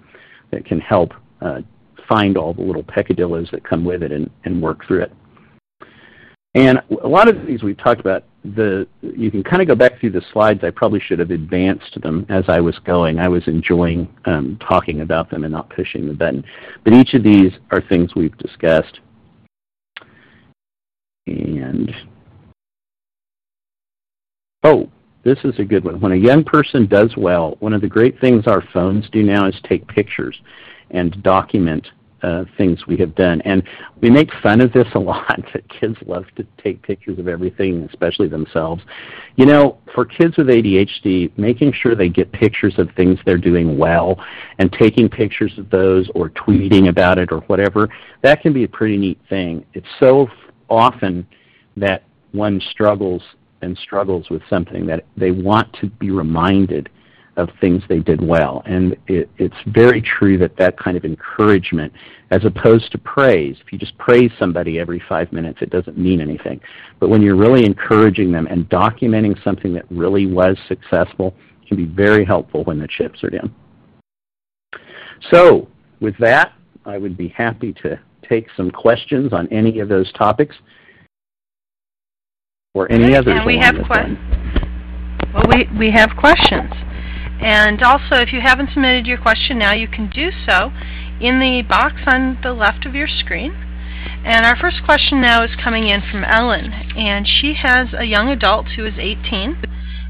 [0.50, 1.60] that can help uh,
[2.08, 5.12] find all the little peccadillos that come with it and, and work through it.
[6.54, 10.00] And a lot of these we've talked about, the you can kind of go back
[10.00, 10.64] through the slides.
[10.64, 13.18] I probably should have advanced them as I was going.
[13.18, 16.44] I was enjoying um, talking about them and not pushing the button.
[16.84, 19.00] But each of these are things we've discussed.
[21.26, 21.94] And,
[24.64, 24.90] oh,
[25.24, 26.00] this is a good one.
[26.00, 29.46] When a young person does well, one of the great things our phones do now
[29.46, 30.40] is take pictures
[30.90, 31.86] and document
[32.22, 33.40] uh, things we have done.
[33.42, 33.62] And
[34.00, 37.82] we make fun of this a lot that kids love to take pictures of everything,
[37.90, 38.82] especially themselves.
[39.36, 43.78] You know, for kids with ADHD, making sure they get pictures of things they're doing
[43.78, 44.22] well
[44.58, 47.88] and taking pictures of those or tweeting about it or whatever,
[48.22, 49.64] that can be a pretty neat thing.
[49.74, 50.28] It's so
[50.68, 51.26] often
[51.76, 53.22] that one struggles
[53.62, 56.90] and struggles with something that they want to be reminded
[57.36, 58.62] of things they did well.
[58.66, 61.92] And it, it's very true that that kind of encouragement,
[62.30, 66.20] as opposed to praise, if you just praise somebody every five minutes, it doesn't mean
[66.20, 66.60] anything.
[67.00, 71.34] But when you're really encouraging them and documenting something that really was successful,
[71.66, 73.54] can be very helpful when the chips are down.
[75.30, 75.68] So,
[76.00, 76.52] with that,
[76.84, 80.56] I would be happy to take some questions on any of those topics
[82.74, 83.34] or any others.
[83.36, 84.18] And we have questions.
[85.32, 86.70] Well, we, we have questions.
[87.42, 90.70] And also, if you haven't submitted your question now, you can do so
[91.20, 93.52] in the box on the left of your screen.
[94.24, 98.28] And our first question now is coming in from Ellen, and she has a young
[98.28, 99.60] adult who is 18,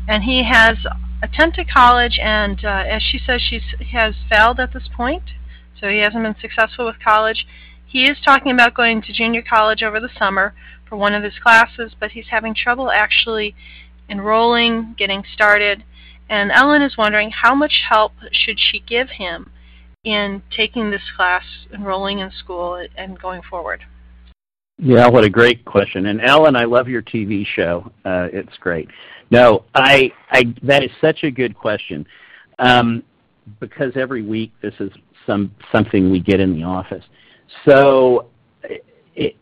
[0.06, 0.76] and he has
[1.22, 3.60] attended college, and uh, as she says, she
[3.92, 5.22] has failed at this point,
[5.80, 7.46] so he hasn't been successful with college.
[7.86, 10.54] He is talking about going to junior college over the summer
[10.86, 13.54] for one of his classes, but he's having trouble actually
[14.08, 15.84] enrolling, getting started,
[16.32, 19.50] and Ellen is wondering how much help should she give him
[20.02, 23.82] in taking this class, enrolling in school, and going forward?
[24.78, 26.06] Yeah, what a great question.
[26.06, 27.92] And Ellen, I love your TV show.
[28.06, 28.88] Uh, it's great.
[29.30, 32.06] No, I, I, that is such a good question
[32.58, 33.02] um,
[33.60, 34.90] because every week this is
[35.26, 37.04] some something we get in the office.
[37.68, 38.30] So,
[39.14, 39.36] it,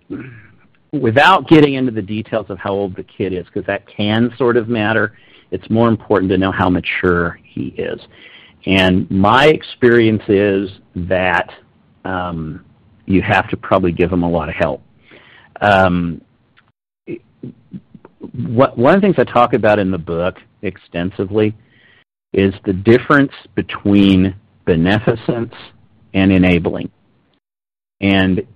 [0.93, 4.57] without getting into the details of how old the kid is, because that can sort
[4.57, 5.17] of matter,
[5.51, 8.01] it's more important to know how mature he is.
[8.67, 11.51] And my experience is that
[12.05, 12.65] um,
[13.07, 14.83] you have to probably give him a lot of help.
[15.61, 16.21] Um,
[18.33, 21.57] what, one of the things I talk about in the book extensively
[22.33, 24.35] is the difference between
[24.67, 25.55] beneficence
[26.15, 26.91] and enabling.
[28.01, 28.47] And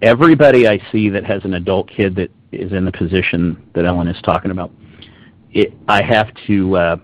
[0.00, 4.08] everybody I see that has an adult kid that is in the position that Ellen
[4.08, 4.70] is talking about
[5.52, 6.96] it, I have to uh,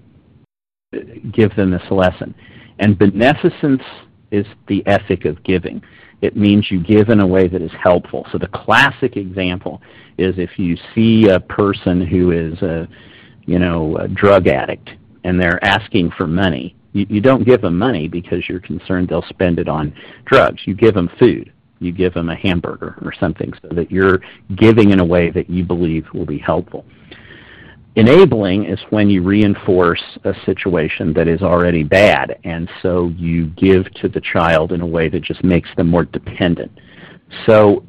[1.33, 2.35] give them this lesson.
[2.79, 3.83] And beneficence
[4.31, 5.83] is the ethic of giving.
[6.21, 8.27] It means you give in a way that is helpful.
[8.33, 9.81] So the classic example
[10.17, 12.89] is if you see a person who is a,
[13.47, 14.91] you know, a drug addict
[15.25, 19.23] and they're asking for money, you, you don't give them money because you're concerned they'll
[19.29, 20.63] spend it on drugs.
[20.65, 21.53] You give them food.
[21.81, 24.21] You give them a hamburger or something so that you're
[24.57, 26.85] giving in a way that you believe will be helpful.
[27.96, 33.92] Enabling is when you reinforce a situation that is already bad, and so you give
[33.94, 36.70] to the child in a way that just makes them more dependent.
[37.46, 37.85] So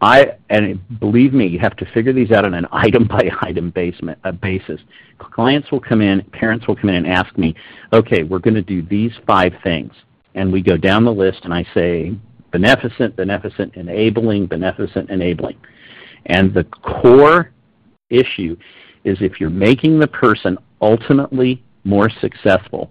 [0.00, 3.70] I and believe me, you have to figure these out on an item by item
[3.70, 4.80] basement, uh, basis.
[5.18, 7.54] Clients will come in, parents will come in and ask me,
[7.92, 9.92] okay, we're going to do these five things,
[10.34, 12.16] and we go down the list, and I say
[12.50, 15.56] beneficent, beneficent, enabling, beneficent, enabling,
[16.26, 17.50] and the core
[18.08, 18.56] issue
[19.04, 22.90] is if you're making the person ultimately more successful,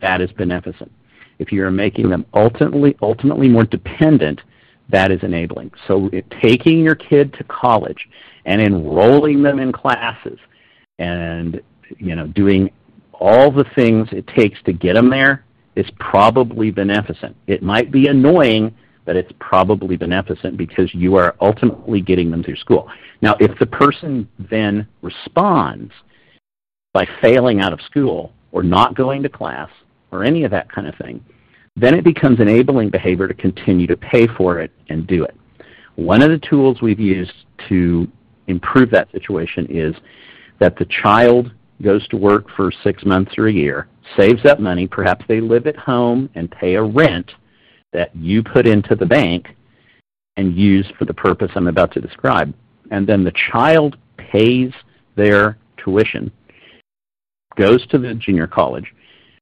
[0.00, 0.90] that is beneficent.
[1.38, 4.40] If you're making them ultimately ultimately more dependent,
[4.88, 5.72] that is enabling.
[5.86, 8.08] So it, taking your kid to college
[8.44, 10.38] and enrolling them in classes
[10.98, 11.60] and
[11.98, 12.70] you know doing
[13.12, 15.44] all the things it takes to get them there
[15.76, 17.36] is probably beneficent.
[17.46, 18.74] It might be annoying
[19.08, 22.90] that it's probably beneficent because you are ultimately getting them through school.
[23.22, 25.94] Now, if the person then responds
[26.92, 29.70] by failing out of school or not going to class
[30.10, 31.24] or any of that kind of thing,
[31.74, 35.34] then it becomes enabling behavior to continue to pay for it and do it.
[35.96, 37.32] One of the tools we've used
[37.70, 38.06] to
[38.46, 39.94] improve that situation is
[40.58, 44.86] that the child goes to work for six months or a year, saves up money,
[44.86, 47.30] perhaps they live at home and pay a rent
[47.92, 49.48] that you put into the bank
[50.36, 52.54] and use for the purpose I'm about to describe.
[52.90, 54.72] And then the child pays
[55.16, 56.30] their tuition,
[57.56, 58.94] goes to the junior college,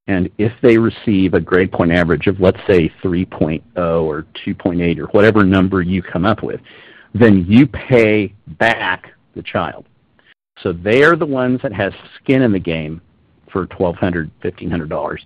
[0.08, 5.06] and if they receive a grade point average of, let's say, 3.0 or 2.8 or
[5.06, 6.60] whatever number you come up with,
[7.12, 9.86] then you pay back the child.
[10.62, 13.00] So they are the ones that have skin in the game
[13.52, 15.18] for $1,200, $1,500.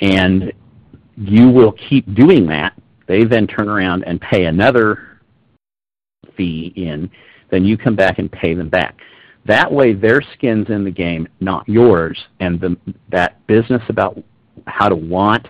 [0.00, 0.52] And
[1.16, 2.74] you will keep doing that.
[3.06, 5.20] They then turn around and pay another
[6.36, 7.10] fee in.
[7.50, 8.98] Then you come back and pay them back.
[9.44, 12.18] That way, their skin's in the game, not yours.
[12.40, 12.76] And the,
[13.10, 14.22] that business about
[14.66, 15.48] how to want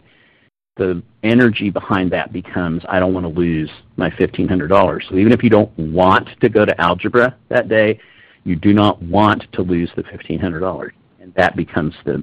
[0.76, 5.08] the energy behind that becomes I don't want to lose my $1,500.
[5.08, 7.98] So even if you don't want to go to algebra that day,
[8.44, 10.90] you do not want to lose the $1,500.
[11.20, 12.22] And that becomes the,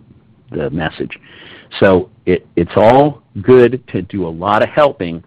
[0.51, 1.17] the message.
[1.79, 5.23] So it, it's all good to do a lot of helping,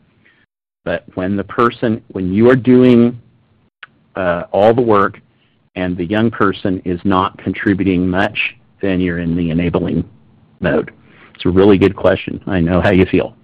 [0.85, 3.21] but when the person, when you are doing
[4.15, 5.21] uh, all the work
[5.75, 10.09] and the young person is not contributing much, then you're in the enabling
[10.61, 10.93] mode.
[11.35, 12.43] It's a really good question.
[12.47, 13.37] I know how you feel.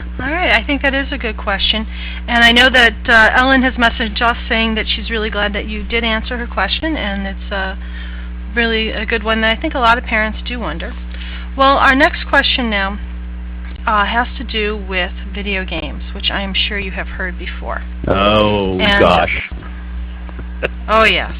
[0.00, 1.84] All right, I think that is a good question.
[2.28, 5.66] And I know that uh, Ellen has messaged us saying that she's really glad that
[5.68, 7.76] you did answer her question, and it's uh,
[8.56, 10.92] really a good one that I think a lot of parents do wonder.
[11.56, 12.98] Well, our next question now
[13.86, 17.82] uh, has to do with video games, which I am sure you have heard before.
[18.08, 19.50] Oh, and, gosh.
[20.88, 21.34] oh, yes.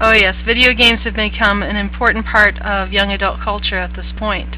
[0.00, 4.12] Oh yes, video games have become an important part of young adult culture at this
[4.18, 4.56] point.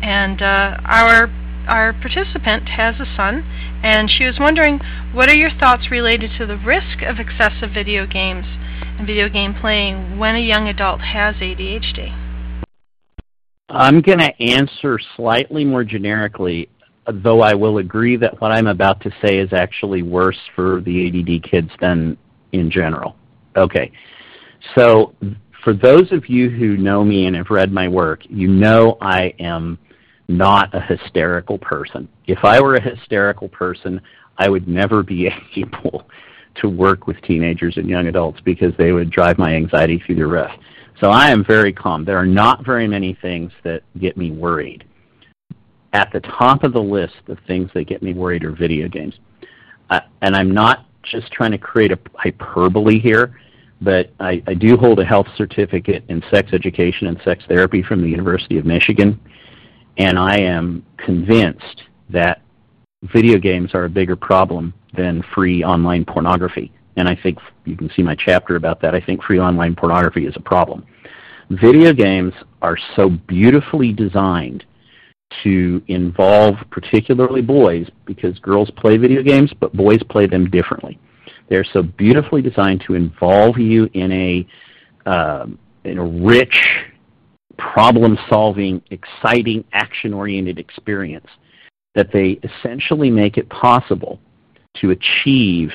[0.00, 1.28] And uh, our
[1.66, 3.42] our participant has a son,
[3.82, 4.80] and she was wondering,
[5.12, 8.46] what are your thoughts related to the risk of excessive video games
[8.98, 12.14] and video game playing when a young adult has ADHD?
[13.68, 16.68] I'm going to answer slightly more generically,
[17.12, 21.08] though I will agree that what I'm about to say is actually worse for the
[21.08, 22.16] ADD kids than
[22.52, 23.16] in general.
[23.56, 23.90] Okay.
[24.76, 25.14] So
[25.64, 29.34] for those of you who know me and have read my work, you know I
[29.40, 29.78] am
[30.28, 32.08] not a hysterical person.
[32.26, 34.00] If I were a hysterical person,
[34.38, 36.08] I would never be able
[36.56, 40.26] to work with teenagers and young adults because they would drive my anxiety through the
[40.26, 40.50] roof.
[41.00, 42.04] So I am very calm.
[42.04, 44.84] There are not very many things that get me worried.
[45.92, 49.14] At the top of the list of things that get me worried are video games.
[49.90, 53.36] Uh, and I'm not just trying to create a hyperbole here
[53.80, 58.02] but I, I do hold a health certificate in sex education and sex therapy from
[58.02, 59.20] the University of Michigan,
[59.96, 62.42] and I am convinced that
[63.02, 66.72] video games are a bigger problem than free online pornography.
[66.96, 68.94] And I think you can see my chapter about that.
[68.94, 70.86] I think free online pornography is a problem.
[71.50, 72.32] Video games
[72.62, 74.64] are so beautifully designed
[75.42, 80.98] to involve particularly boys because girls play video games, but boys play them differently.
[81.48, 84.46] They're so beautifully designed to involve you in a
[85.08, 85.46] uh,
[85.84, 86.56] in a rich,
[87.58, 91.26] problem-solving, exciting, action-oriented experience
[91.94, 94.18] that they essentially make it possible
[94.80, 95.70] to achieve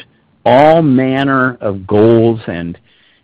[0.45, 2.77] all manner of goals and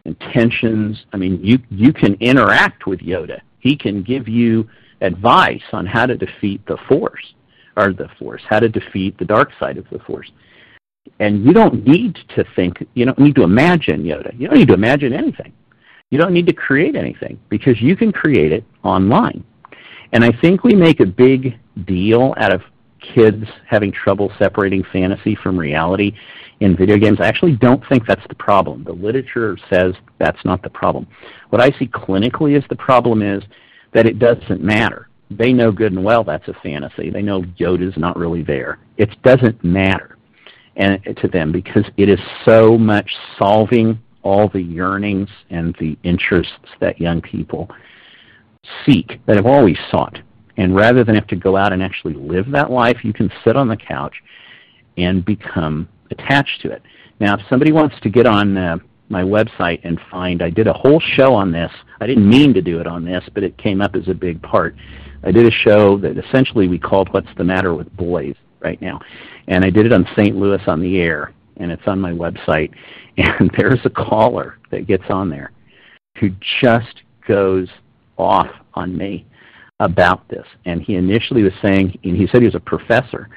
[0.06, 1.06] intentions.
[1.14, 3.42] I mean, you you can interact with Yoda.
[3.60, 4.68] He can give you
[5.02, 7.34] advice on how to defeat the Force,
[7.76, 10.32] or the Force, how to defeat the dark side of the Force.
[11.20, 14.38] And you don't need to think, you don't need to imagine Yoda.
[14.38, 15.54] You don't need to imagine anything.
[16.10, 19.44] You don't need to create anything because you can create it online.
[20.14, 22.62] And I think we make a big deal out of
[23.14, 26.14] kids having trouble separating fantasy from reality
[26.62, 27.20] in video games.
[27.20, 28.86] I actually don't think that's the problem.
[28.86, 31.08] The literature says that's not the problem.
[31.50, 33.44] What I see clinically as the problem is
[33.94, 35.10] that it doesn't matter.
[35.30, 37.10] They know good and well that's a fantasy.
[37.10, 38.80] They know Yoda's not really there.
[38.96, 40.18] It doesn't matter
[40.78, 46.54] and to them because it is so much solving all the yearnings and the interests
[46.82, 47.70] that young people
[48.86, 50.20] seek that have always sought.
[50.58, 53.56] And rather than have to go out and actually live that life, you can sit
[53.56, 54.16] on the couch
[54.98, 56.82] and become attached to it.
[57.20, 58.78] Now, if somebody wants to get on uh,
[59.10, 61.72] my website and find, I did a whole show on this.
[62.02, 64.42] I didn't mean to do it on this, but it came up as a big
[64.42, 64.76] part.
[65.24, 69.00] I did a show that essentially we called What's the Matter with Boys right now.
[69.48, 70.36] And I did it on St.
[70.36, 72.74] Louis on the air, and it's on my website.
[73.18, 75.52] And there's a caller that gets on there
[76.20, 76.30] who
[76.62, 77.68] just goes
[78.18, 79.26] off on me
[79.80, 80.46] about this.
[80.66, 83.30] And he initially was saying, and he said he was a professor,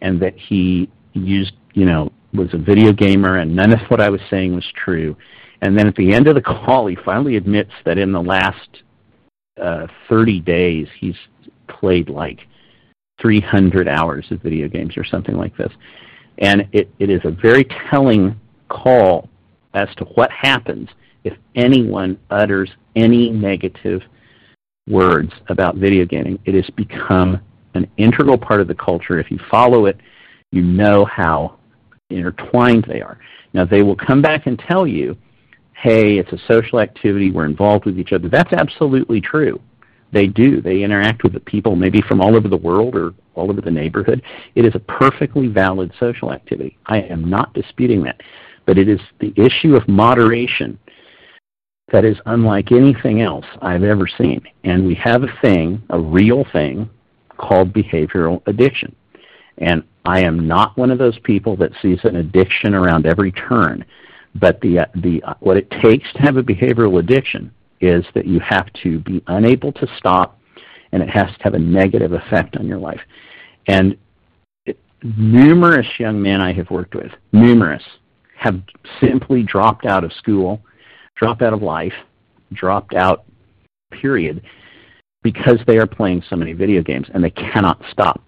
[0.00, 4.10] and that he used, you know, was a video gamer, and none of what I
[4.10, 5.16] was saying was true.
[5.62, 8.82] And then at the end of the call, he finally admits that in the last
[9.60, 11.16] uh, 30 days, he's
[11.68, 12.40] played like
[13.20, 15.72] 300 hours of video games or something like this.
[16.38, 18.38] And it, it is a very telling
[18.68, 19.28] call
[19.74, 20.88] as to what happens
[21.24, 24.02] if anyone utters any negative
[24.88, 26.38] words about video gaming.
[26.44, 27.40] It has become
[27.74, 29.18] an integral part of the culture.
[29.18, 29.98] If you follow it,
[30.52, 31.58] you know how
[32.10, 33.18] intertwined they are.
[33.52, 35.16] Now, they will come back and tell you,
[35.74, 38.28] hey, it's a social activity, we're involved with each other.
[38.28, 39.60] That's absolutely true.
[40.10, 40.60] They do.
[40.62, 43.70] They interact with the people maybe from all over the world or all over the
[43.70, 44.22] neighborhood.
[44.54, 46.78] It is a perfectly valid social activity.
[46.86, 48.20] I am not disputing that.
[48.68, 50.78] But it is the issue of moderation
[51.90, 54.42] that is unlike anything else I've ever seen.
[54.62, 56.90] And we have a thing, a real thing,
[57.38, 58.94] called behavioral addiction.
[59.56, 63.86] And I am not one of those people that sees an addiction around every turn.
[64.34, 67.50] But the, uh, the, uh, what it takes to have a behavioral addiction
[67.80, 70.38] is that you have to be unable to stop
[70.92, 73.00] and it has to have a negative effect on your life.
[73.66, 73.96] And
[74.66, 77.82] it, numerous young men I have worked with, numerous,
[78.38, 78.62] have
[79.00, 80.60] simply dropped out of school,
[81.16, 81.92] dropped out of life,
[82.52, 83.24] dropped out,
[83.90, 84.42] period,
[85.22, 88.22] because they are playing so many video games and they cannot stop.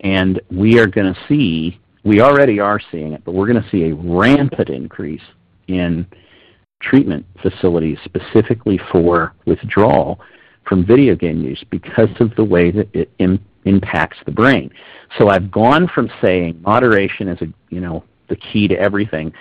[0.00, 3.70] And we are going to see, we already are seeing it, but we're going to
[3.70, 5.22] see a rampant increase
[5.66, 6.06] in
[6.80, 10.20] treatment facilities specifically for withdrawal
[10.64, 14.70] from video game use because of the way that it Im- impacts the brain.
[15.18, 19.32] So I've gone from saying moderation is a you know the key to everything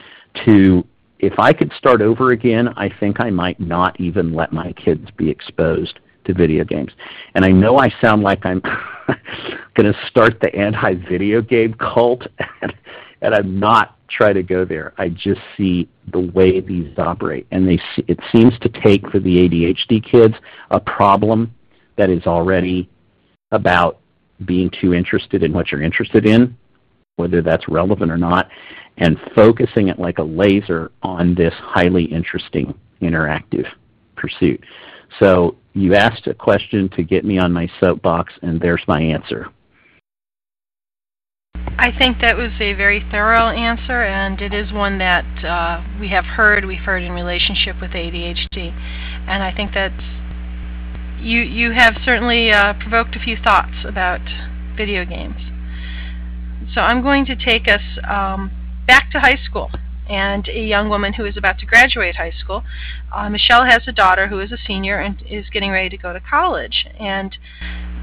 [0.45, 0.85] to
[1.19, 5.09] if I could start over again, I think I might not even let my kids
[5.17, 6.91] be exposed to video games.
[7.33, 8.61] And I know I sound like I'm
[9.75, 12.27] going to start the anti-video game cult,
[12.61, 12.73] and,
[13.21, 14.93] and I'm not trying to go there.
[14.97, 19.49] I just see the way these operate, and they it seems to take for the
[19.49, 20.35] ADHD kids
[20.71, 21.53] a problem
[21.97, 22.89] that is already
[23.51, 23.99] about
[24.45, 26.55] being too interested in what you're interested in,
[27.17, 28.49] whether that's relevant or not,
[28.97, 33.65] and focusing it like a laser on this highly interesting interactive
[34.15, 34.63] pursuit.
[35.19, 39.47] So you asked a question to get me on my soapbox, and there's my answer.
[41.79, 46.09] I think that was a very thorough answer, and it is one that uh, we
[46.09, 46.65] have heard.
[46.65, 48.71] We've heard in relationship with ADHD,
[49.27, 49.91] and I think that
[51.21, 54.21] you you have certainly uh, provoked a few thoughts about
[54.75, 55.35] video games.
[56.73, 58.51] So I'm going to take us um,
[58.87, 59.69] back to high school
[60.09, 62.63] and a young woman who is about to graduate high school.
[63.13, 66.13] Uh, Michelle has a daughter who is a senior and is getting ready to go
[66.13, 66.87] to college.
[66.99, 67.37] And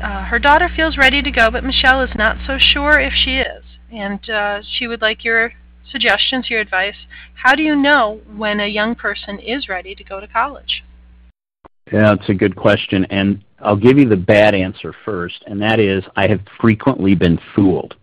[0.02, 3.38] uh, her daughter feels ready to go, but Michelle is not so sure if she
[3.38, 3.64] is.
[3.90, 5.52] And uh, she would like your
[5.90, 7.06] suggestions, your advice.
[7.42, 10.82] How do you know when a young person is ready to go to college?
[11.92, 13.06] Yeah, it's a good question.
[13.10, 17.38] And I'll give you the bad answer first, and that is I have frequently been
[17.54, 17.94] fooled.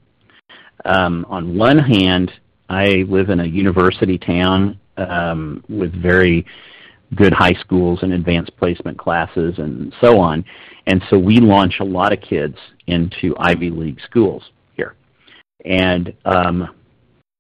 [0.86, 2.32] Um, on one hand,
[2.70, 6.46] I live in a university town um, with very
[7.16, 10.46] good high schools and advanced placement classes and so on.
[10.88, 12.56] And so we launch a lot of kids
[12.88, 14.44] into Ivy League schools
[14.76, 14.96] here.
[15.66, 16.74] And um,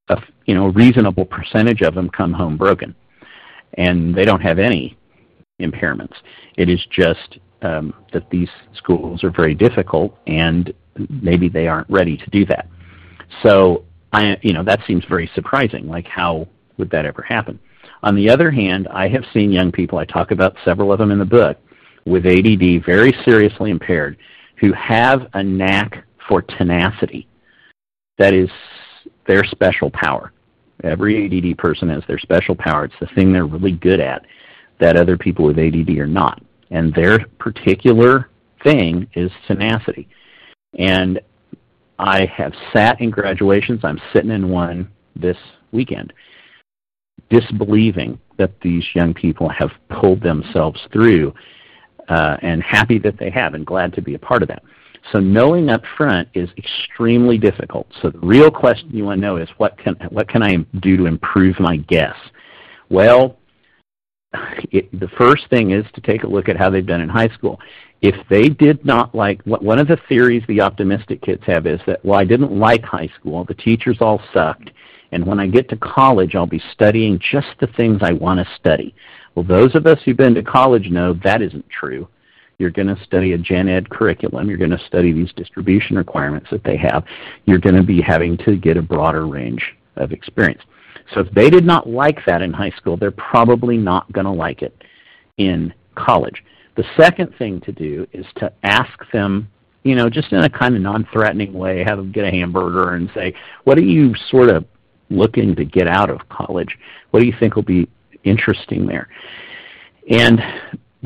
[0.10, 2.94] a you know, a reasonable percentage of them come home broken.
[3.76, 4.98] And they don't have any
[5.62, 6.16] impairments.
[6.58, 10.74] It is just um, that these schools are very difficult and
[11.10, 12.68] maybe they aren't ready to do that.
[13.44, 15.88] So I, you know, that seems very surprising.
[15.88, 17.60] Like, how would that ever happen?
[18.04, 21.12] On the other hand, I have seen young people, I talk about several of them
[21.12, 21.58] in the book,
[22.06, 24.18] with ADD very seriously impaired,
[24.60, 27.28] who have a knack for tenacity.
[28.18, 28.50] That is
[29.28, 30.32] their special power.
[30.84, 32.86] Every ADD person has their special power.
[32.86, 34.26] It's the thing they're really good at
[34.80, 36.42] that other people with ADD are not.
[36.72, 38.30] And their particular
[38.64, 40.08] thing is tenacity.
[40.80, 41.20] And
[42.02, 43.82] I have sat in graduations.
[43.84, 45.38] I'm sitting in one this
[45.72, 46.12] weekend,
[47.30, 51.32] disbelieving that these young people have pulled themselves through,
[52.10, 54.64] uh, and happy that they have, and glad to be a part of that.
[55.12, 57.88] So knowing up front is extremely difficult.
[58.02, 60.98] So the real question you want to know is what can what can I do
[60.98, 62.16] to improve my guess?
[62.90, 63.38] Well,
[64.72, 67.30] it, the first thing is to take a look at how they've done in high
[67.30, 67.60] school
[68.02, 72.04] if they did not like one of the theories the optimistic kids have is that
[72.04, 74.72] well I didn't like high school, the teachers all sucked,
[75.12, 78.56] and when I get to college I'll be studying just the things I want to
[78.56, 78.96] study.
[79.36, 82.08] Well, those of us who've been to college know that isn't true.
[82.58, 84.48] You're going to study a gen ed curriculum.
[84.48, 87.04] You're going to study these distribution requirements that they have.
[87.46, 89.64] You're going to be having to get a broader range
[89.96, 90.62] of experience.
[91.14, 94.32] So if they did not like that in high school, they're probably not going to
[94.32, 94.84] like it
[95.38, 96.44] in college.
[96.76, 99.50] The second thing to do is to ask them,
[99.84, 103.10] you know, just in a kind of non-threatening way, have them get a hamburger and
[103.14, 104.66] say, what are you sort of
[105.10, 106.78] looking to get out of college?
[107.12, 107.90] What do you think will be
[108.24, 109.10] interesting there?
[110.10, 110.42] And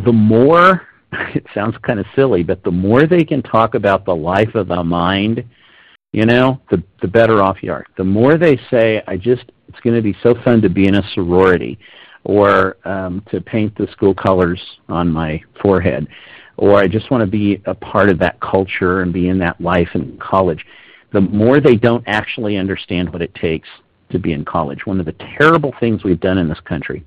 [0.06, 0.88] the more,
[1.34, 4.68] it sounds kind of silly, but the more they can talk about the life of
[4.68, 5.44] the mind,
[6.12, 7.86] you know, the the better off you are.
[7.98, 10.96] The more they say, I just, it's going to be so fun to be in
[10.96, 11.78] a sorority
[12.26, 16.08] or um, to paint the school colors on my forehead,
[16.58, 19.60] or I just want to be a part of that culture and be in that
[19.62, 20.66] life in college.
[21.14, 23.70] The more they don't actually understand what it takes
[24.12, 24.86] to be in college.
[24.86, 27.04] One of the terrible things we've done in this country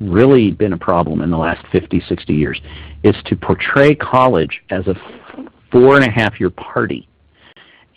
[0.00, 2.60] really been a problem in the last 50, 60 years
[3.02, 4.94] is to portray college as a
[5.72, 7.08] four and a half year party.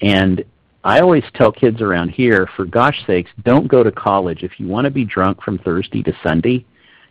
[0.01, 0.43] And
[0.84, 4.43] I always tell kids around here, for gosh sakes, don't go to college.
[4.43, 6.65] If you want to be drunk from Thursday to Sunday,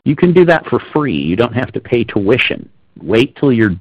[0.05, 1.17] you can do that for free.
[1.17, 2.69] You don't have to pay tuition.
[3.01, 3.77] Wait till you're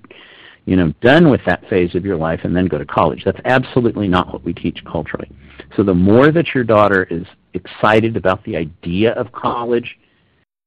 [0.70, 3.24] you know, done with that phase of your life and then go to college.
[3.26, 5.28] That's absolutely not what we teach culturally.
[5.76, 7.26] So the more that your daughter is
[7.56, 9.98] excited about the idea of college,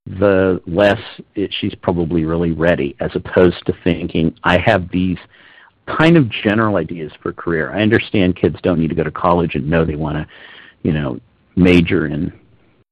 [0.07, 1.01] the less
[1.37, 5.19] it, she's probably really ready, as opposed to thinking, I have these
[5.87, 7.73] kind of general ideas for career.
[7.73, 10.27] I understand kids don't need to go to college and know they want to,
[10.83, 11.19] you know,
[11.57, 12.33] major in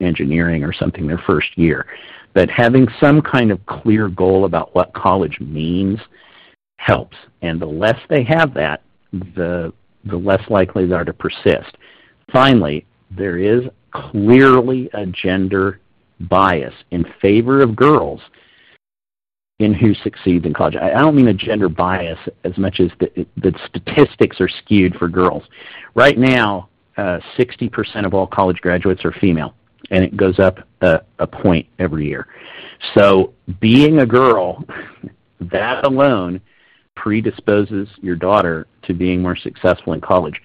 [0.01, 1.87] engineering or something their first year.
[2.33, 5.99] But having some kind of clear goal about what college means
[6.77, 7.17] helps.
[7.43, 8.83] And the less they have that,
[9.13, 9.73] the
[10.05, 11.77] the less likely they are to persist.
[12.33, 15.81] Finally, there is clearly a gender
[16.21, 18.21] bias in favor of girls
[19.61, 20.75] in who succeeds in college.
[20.75, 25.07] I, don't mean a gender bias as much as the, the statistics are skewed for
[25.07, 25.45] girls.
[25.95, 29.55] Right now, uh, 60% of all college graduates are female,
[29.91, 32.27] and it goes up a, a point every year.
[32.97, 34.65] So being a girl,
[35.53, 36.41] that alone
[36.97, 40.41] predisposes your daughter to being more successful in college.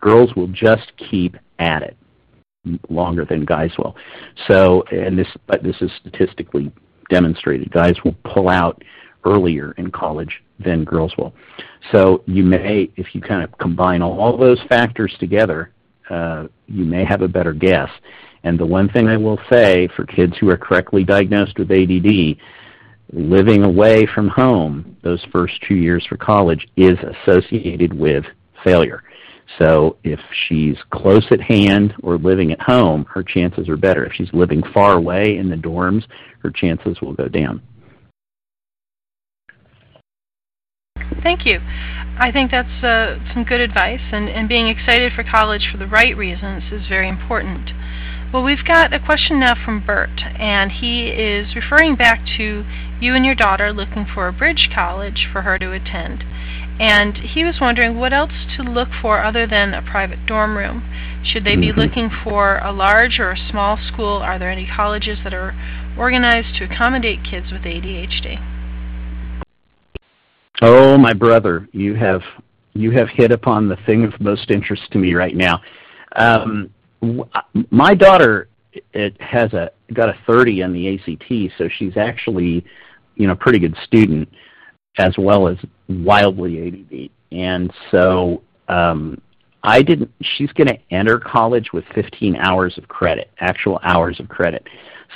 [0.00, 1.96] Girls will just keep at it
[2.90, 3.96] longer than guys will.
[4.46, 6.70] So, and this, but this is statistically
[7.08, 7.70] demonstrated.
[7.70, 8.82] Guys will pull out
[9.24, 11.34] earlier in college than girls will.
[11.92, 15.72] So you may, if you kind of combine all those factors together,
[16.10, 17.90] uh, you may have a better guess.
[18.44, 22.36] And the one thing I will say for kids who are correctly diagnosed with ADD,
[23.12, 26.96] living away from home those first two years for college is
[27.26, 28.24] associated with
[28.64, 29.02] failure.
[29.58, 34.04] So if she's close at hand or living at home, her chances are better.
[34.04, 36.04] If she's living far away in the dorms,
[36.42, 37.62] her chances will go down.
[41.22, 41.60] Thank you.
[42.20, 45.86] I think that's uh, some good advice, and, and being excited for college for the
[45.86, 47.70] right reasons is very important.
[48.32, 52.64] Well, we've got a question now from Bert, and he is referring back to
[53.00, 56.24] you and your daughter looking for a bridge college for her to attend.
[56.80, 60.88] And he was wondering what else to look for other than a private dorm room.
[61.24, 61.80] Should they be mm-hmm.
[61.80, 64.18] looking for a large or a small school?
[64.18, 65.54] Are there any colleges that are
[65.98, 68.38] organized to accommodate kids with ADHD?
[70.62, 72.22] Oh, my brother, you have
[72.74, 75.60] you have hit upon the thing of most interest to me right now.
[76.14, 76.70] Um,
[77.70, 78.48] my daughter
[78.92, 82.64] it has a got a 30 on the ACT, so she's actually,
[83.16, 84.28] you know, a pretty good student
[84.98, 85.56] as well as
[85.88, 87.10] wildly ADD.
[87.36, 89.20] And so um,
[89.62, 90.10] I didn't.
[90.22, 94.66] She's going to enter college with 15 hours of credit, actual hours of credit.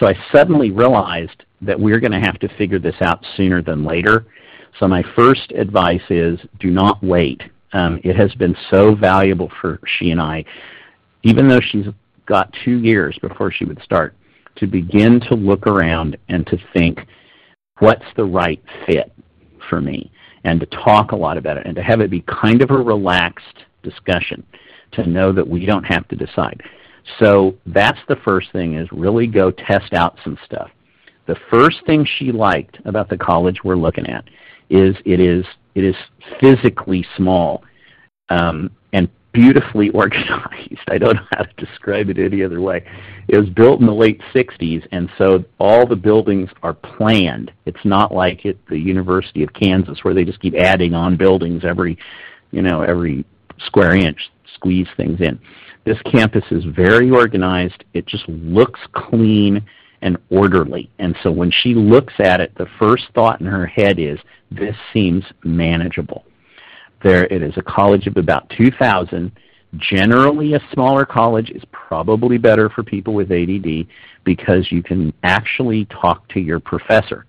[0.01, 3.85] So I suddenly realized that we're going to have to figure this out sooner than
[3.85, 4.27] later.
[4.81, 7.43] So my first advice is do not wait.
[7.73, 10.45] Um, it has been so valuable for she and I,
[11.23, 11.87] even though she's
[12.27, 14.15] got two years before she would start,
[14.57, 17.01] to begin to look around and to think,
[17.79, 19.13] what's the right fit?
[19.69, 20.11] For me
[20.45, 22.77] and to talk a lot about it and to have it be kind of a
[22.77, 24.45] relaxed discussion
[24.93, 26.63] to know that we don't have to decide.
[27.19, 30.71] So that's the first thing is really go test out some stuff.
[31.27, 34.25] The first thing she liked about the college we're looking at
[34.71, 35.45] is it is
[35.75, 35.95] it is
[36.41, 37.63] physically small
[38.29, 38.71] um,
[39.33, 40.81] beautifully organized.
[40.89, 42.85] I don't know how to describe it any other way.
[43.29, 47.53] It was built in the late 60s, and so all the buildings are planned.
[47.67, 51.65] It's not like at the University of Kansas where they just keep adding on buildings
[51.65, 51.99] every,
[52.51, 53.25] you know, every
[53.67, 54.19] square inch,
[54.55, 55.39] squeeze things in.
[55.85, 57.85] This campus is very organized.
[57.93, 59.65] It just looks clean
[60.01, 60.91] and orderly.
[60.99, 64.19] And so when she looks at it, the first thought in her head is,
[64.51, 66.25] this seems manageable.
[67.03, 69.33] There, it is a college of about 2,000.
[69.77, 73.87] Generally, a smaller college is probably better for people with ADD
[74.25, 77.27] because you can actually talk to your professor.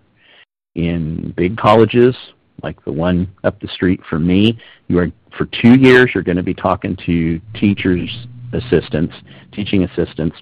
[0.76, 2.15] In big colleges,
[2.61, 4.57] like the one up the street from me,
[4.88, 8.09] you are for two years you're going to be talking to teachers
[8.53, 9.13] assistants,
[9.51, 10.36] teaching assistants,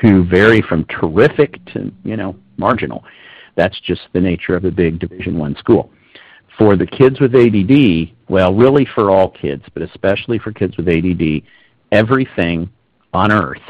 [0.00, 3.04] who vary from terrific to you know marginal.
[3.56, 5.90] That's just the nature of a big Division One school.
[6.58, 10.88] For the kids with ADD, well, really for all kids, but especially for kids with
[10.88, 11.42] ADD,
[11.92, 12.70] everything
[13.12, 13.62] on earth,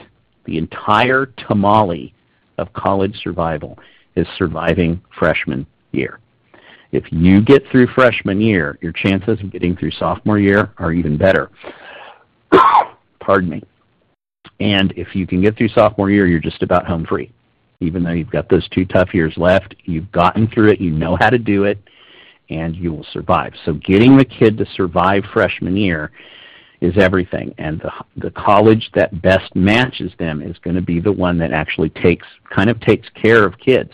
[0.44, 2.14] the entire tamale
[2.58, 3.78] of college survival
[4.14, 6.20] is surviving freshman year.
[6.92, 11.16] If you get through freshman year, your chances of getting through sophomore year are even
[11.16, 11.50] better.
[13.20, 13.62] Pardon me.
[14.60, 17.30] And if you can get through sophomore year, you're just about home free.
[17.80, 19.74] even though you've got those two tough years left.
[19.84, 20.80] You've gotten through it.
[20.80, 21.78] You know how to do it,
[22.50, 23.52] and you will survive.
[23.64, 26.12] So getting the kid to survive freshman year
[26.80, 31.12] is everything, and the the college that best matches them is going to be the
[31.12, 33.90] one that actually takes kind of takes care of kids.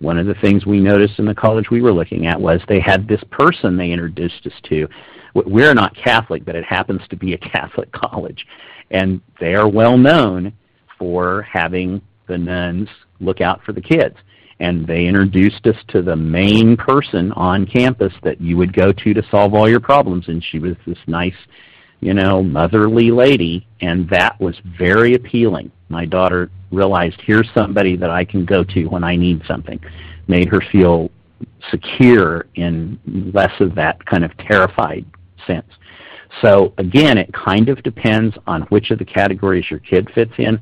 [0.00, 2.80] One of the things we noticed in the college we were looking at was they
[2.80, 4.88] had this person they introduced us to.
[5.34, 8.46] We're not Catholic, but it happens to be a Catholic college,
[8.90, 10.52] and they are well known
[10.98, 12.88] for having the nuns
[13.20, 14.16] look out for the kids.
[14.60, 19.14] And they introduced us to the main person on campus that you would go to
[19.14, 20.28] to solve all your problems.
[20.28, 21.34] And she was this nice,
[22.00, 25.72] you know, motherly lady, and that was very appealing.
[25.88, 29.80] My daughter realized here's somebody that I can go to when I need something.
[30.28, 31.10] Made her feel
[31.70, 32.98] secure in
[33.34, 35.04] less of that kind of terrified
[35.46, 35.66] sense.
[36.42, 40.60] So again, it kind of depends on which of the categories your kid fits in,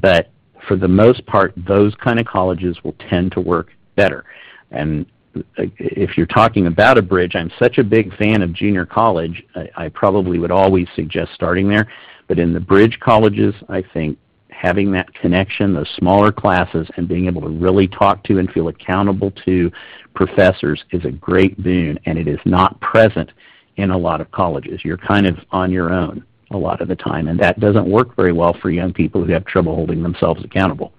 [0.00, 0.30] but
[0.68, 4.24] for the most part, those kind of colleges will tend to work better.
[4.70, 8.86] And uh, if you're talking about a bridge, I'm such a big fan of junior
[8.86, 11.88] college, I, I probably would always suggest starting there.
[12.28, 14.18] But in the bridge colleges, I think
[14.50, 18.68] having that connection, those smaller classes, and being able to really talk to and feel
[18.68, 19.70] accountable to
[20.14, 23.30] professors is a great boon, and it is not present
[23.76, 24.84] in a lot of colleges.
[24.84, 28.16] You're kind of on your own a lot of the time, and that doesn't work
[28.16, 30.92] very well for young people who have trouble holding themselves accountable.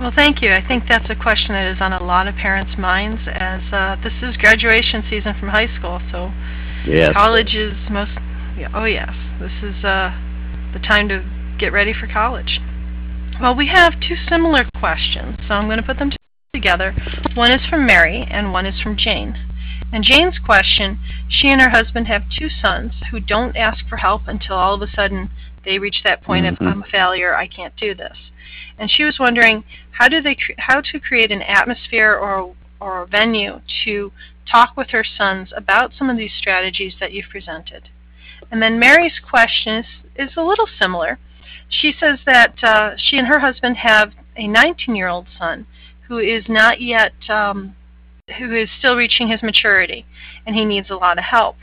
[0.00, 0.52] Well, thank you.
[0.52, 3.96] I think that's a question that is on a lot of parents' minds as uh,
[4.02, 6.32] this is graduation season from high school, so
[6.86, 7.12] yes.
[7.14, 8.12] college is most.
[8.56, 10.10] Yeah, oh yes, this is uh,
[10.72, 11.22] the time to
[11.58, 12.60] get ready for college.
[13.40, 16.10] Well, we have two similar questions, so I'm going to put them
[16.54, 16.94] together.
[17.34, 19.36] One is from Mary, and one is from Jane.
[19.92, 24.22] And Jane's question, she and her husband have two sons who don't ask for help
[24.28, 25.30] until all of a sudden
[25.64, 26.64] they reach that point mm-hmm.
[26.64, 28.16] of I'm a failure, I can't do this.
[28.78, 33.06] And she was wondering how do they how to create an atmosphere or or a
[33.06, 34.12] venue to
[34.50, 37.88] talk with her sons about some of these strategies that you've presented.
[38.50, 39.86] And then Mary's question is,
[40.16, 41.18] is a little similar.
[41.68, 45.66] She says that uh, she and her husband have a 19-year-old son
[46.08, 47.76] who is not yet um,
[48.38, 50.06] who is still reaching his maturity
[50.46, 51.56] and he needs a lot of help.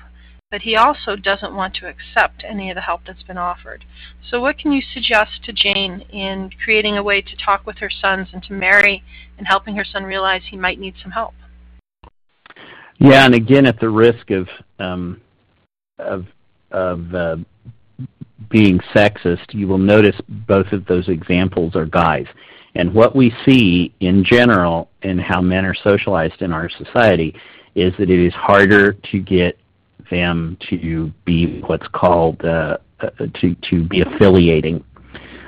[0.50, 3.84] But he also doesn't want to accept any of the help that's been offered.
[4.30, 7.90] So, what can you suggest to Jane in creating a way to talk with her
[7.90, 9.04] sons and to Mary
[9.38, 11.34] and helping her son realize he might need some help?
[12.98, 14.48] Yeah, and again, at the risk of
[14.80, 15.20] um,
[16.00, 16.26] of
[16.72, 17.38] of uh,
[18.50, 22.26] being sexist, you will notice both of those examples are guys.
[22.78, 27.36] And what we see in general in how men are socialized in our society
[27.74, 29.58] is that it is harder to get
[30.12, 33.10] them to be what's called uh, uh,
[33.42, 34.84] to to be affiliating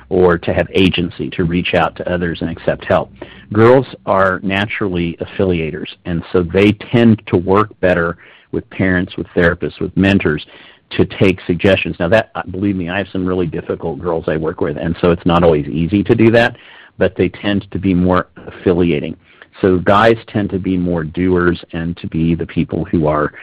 [0.10, 3.12] or to have agency to reach out to others and accept help.
[3.54, 8.18] Girls are naturally affiliators, and so they tend to work better
[8.52, 10.44] with parents, with therapists, with mentors
[10.90, 11.96] to take suggestions.
[12.00, 15.12] Now that believe me, I have some really difficult girls I work with, and so
[15.12, 16.56] it's not always easy to do that
[17.00, 19.18] but they tend to be more affiliating.
[19.62, 23.34] So guys tend to be more doers and to be the people who are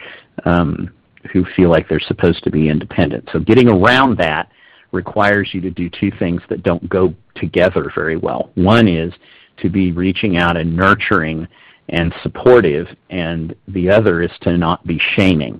[0.45, 0.89] um,
[1.33, 3.27] who feel like they're supposed to be independent.
[3.33, 4.49] So getting around that
[4.93, 8.51] requires you to do two things that don't go together very well.
[8.55, 9.11] One is
[9.57, 11.47] to be reaching out and nurturing
[11.89, 15.59] and supportive, and the other is to not be shaming.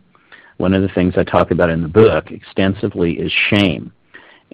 [0.57, 3.91] One of the things I talk about in the book extensively is shame.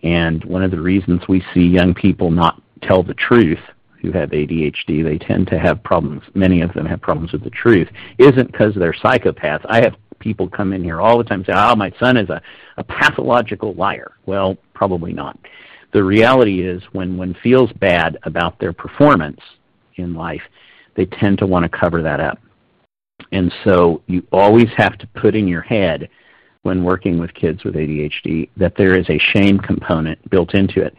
[0.04, 3.60] And one of the reasons we see young people not tell the truth
[4.02, 6.24] who have ADHD, they tend to have problems.
[6.34, 7.88] Many of them have problems with the truth.
[8.18, 9.66] Isn't because they're psychopaths.
[9.70, 12.30] I have people come in here all the time and say, "Oh, my son is
[12.30, 12.42] a,
[12.78, 15.40] a pathological liar." Well, probably not.
[15.94, 19.40] The reality is, when one feels bad about their performance
[19.96, 20.42] in life,
[20.96, 22.40] they tend to want to cover that up.
[23.32, 26.10] And so you always have to put in your head
[26.64, 30.96] when working with kids with ADHD that there is a shame component built into it.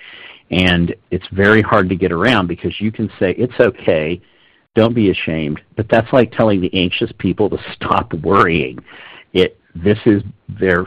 [0.51, 4.21] And it's very hard to get around because you can say, it's okay,
[4.75, 8.79] don't be ashamed, but that's like telling the anxious people to stop worrying.
[9.33, 10.23] It, this is,
[10.61, 10.87] they're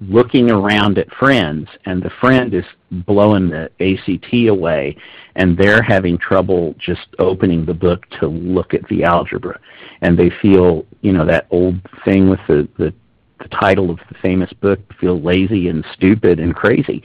[0.00, 4.96] looking around at friends, and the friend is blowing the ACT away,
[5.36, 9.58] and they're having trouble just opening the book to look at the algebra.
[10.02, 12.92] And they feel, you know, that old thing with the, the,
[13.38, 17.04] the title of the famous book, feel lazy and stupid and crazy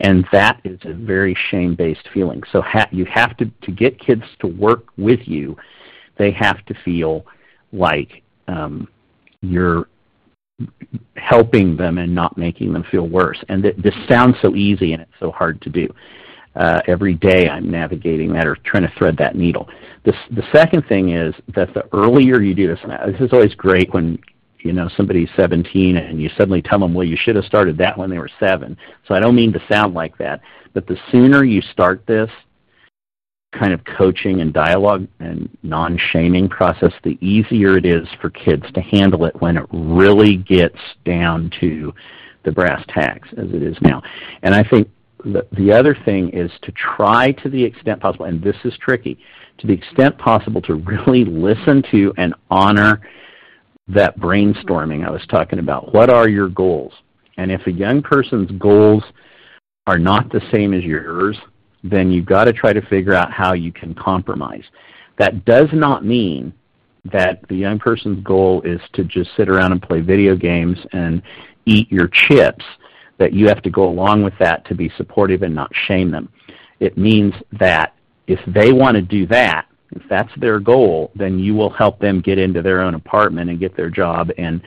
[0.00, 2.42] and that is a very shame-based feeling.
[2.52, 5.56] So ha- you have to to get kids to work with you.
[6.16, 7.24] They have to feel
[7.72, 8.88] like um,
[9.42, 9.88] you're
[11.14, 13.38] helping them and not making them feel worse.
[13.48, 15.88] And th- this sounds so easy and it's so hard to do.
[16.58, 19.68] uh, every day I'm navigating that or trying to thread that needle.
[20.04, 23.92] The, the second thing is that the earlier you do this, this is always great
[23.94, 24.18] when
[24.60, 27.96] you know somebody's 17 and you suddenly tell them, well, you should have started that
[27.96, 28.76] when they were seven.
[29.06, 30.40] So I don't mean to sound like that,
[30.74, 32.30] but the sooner you start this
[33.52, 38.80] kind of coaching and dialogue and non-shaming process, the easier it is for kids to
[38.80, 41.92] handle it when it really gets down to
[42.44, 44.02] the brass tacks as it is now.
[44.42, 44.88] And I think
[45.24, 49.18] the, the other thing is to try to the extent possible, and this is tricky,
[49.58, 53.00] to the extent possible to really listen to and honor
[53.88, 55.94] that brainstorming I was talking about.
[55.94, 56.92] What are your goals?
[57.36, 59.02] And if a young person's goals
[59.86, 61.38] are not the same as yours,
[61.82, 64.64] then you've got to try to figure out how you can compromise.
[65.18, 66.52] That does not mean
[67.04, 71.22] that the young person's goal is to just sit around and play video games and
[71.64, 72.64] eat your chips,
[73.18, 76.28] that you have to go along with that to be supportive and not shame them.
[76.80, 77.94] It means that
[78.26, 82.20] if they want to do that, if that's their goal, then you will help them
[82.20, 84.60] get into their own apartment and get their job and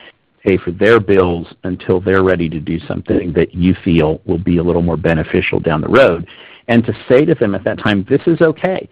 [0.44, 4.58] pay for their bills until they're ready to do something that you feel will be
[4.58, 6.26] a little more beneficial down the road.
[6.68, 8.88] And to say to them at that time, this is okay.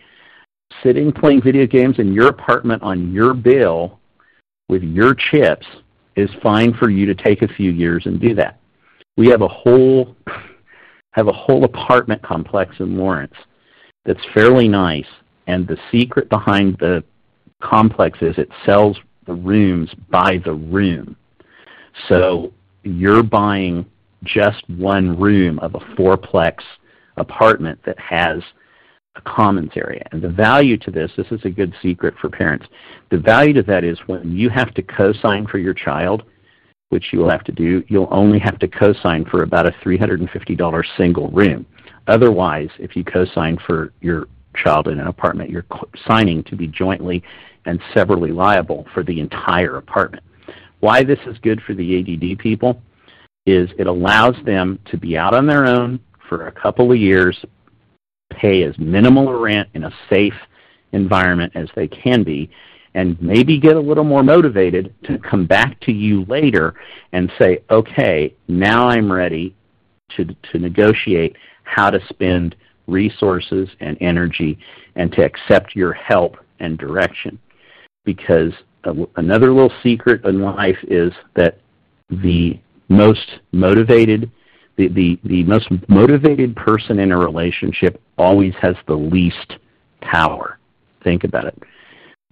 [0.83, 3.99] Sitting playing video games in your apartment on your bill
[4.69, 5.67] with your chips
[6.15, 8.61] is fine for you to take a few years and do that.
[9.17, 10.17] We have a whole
[11.13, 13.35] have a whole apartment complex in Lawrence
[14.05, 15.07] that's fairly nice
[15.47, 17.03] and the secret behind the
[17.61, 21.17] complex is it sells the rooms by the room.
[22.09, 23.87] So you're buying
[24.25, 26.57] just one room of a fourplex
[27.17, 28.43] apartment that has
[29.17, 30.05] a commons area.
[30.13, 32.67] And the value to this, this is a good secret for parents,
[33.11, 36.23] the value to that is when you have to co-sign for your child,
[36.91, 40.85] which you will have to do, you'll only have to co-sign for about a $350
[40.97, 41.67] single room.
[42.07, 45.67] Otherwise, if you co-sign for your child in an apartment, you're
[46.07, 47.23] signing to be jointly
[47.67, 50.25] and severally liable for the entire apartment.
[50.81, 52.81] Why this is good for the ADD people
[53.47, 57.39] is it allows them to be out on their own for a couple of years,
[58.31, 60.35] pay as minimal a rent in a safe
[60.93, 62.51] environment as they can be,
[62.95, 66.75] and maybe get a little more motivated to come back to you later
[67.13, 69.55] and say, okay, now I'm ready
[70.17, 72.57] to, to negotiate how to spend
[72.91, 74.59] resources and energy
[74.97, 77.39] and to accept your help and direction.
[78.05, 78.53] Because
[79.17, 81.59] another little secret in life is that
[82.11, 84.31] the most motivated
[84.77, 89.59] the, the, the most motivated person in a relationship always has the least
[90.01, 90.59] power.
[91.05, 91.63] Think about it.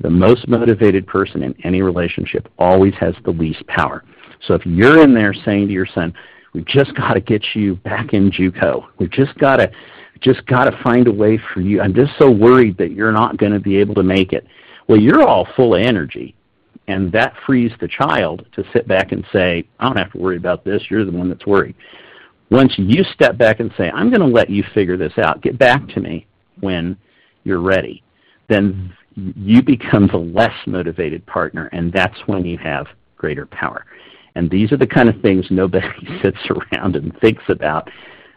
[0.01, 4.05] The most motivated person in any relationship always has the least power.
[4.47, 6.15] So if you're in there saying to your son,
[6.55, 8.87] we've just got to get you back in JUCO.
[8.99, 9.71] We've just got to
[10.21, 11.81] just got to find a way for you.
[11.81, 14.47] I'm just so worried that you're not going to be able to make it.
[14.89, 16.35] Well, you're all full of energy,
[16.87, 20.37] and that frees the child to sit back and say, I don't have to worry
[20.37, 20.83] about this.
[20.91, 21.75] You're the one that's worried.
[22.51, 25.59] Once you step back and say, I'm going to let you figure this out, get
[25.59, 26.27] back to me
[26.61, 26.97] when
[27.45, 28.03] you're ready,
[28.49, 33.85] then you become the less motivated partner, and that's when you have greater power.
[34.35, 35.89] And these are the kind of things nobody
[36.23, 37.91] sits around and thinks about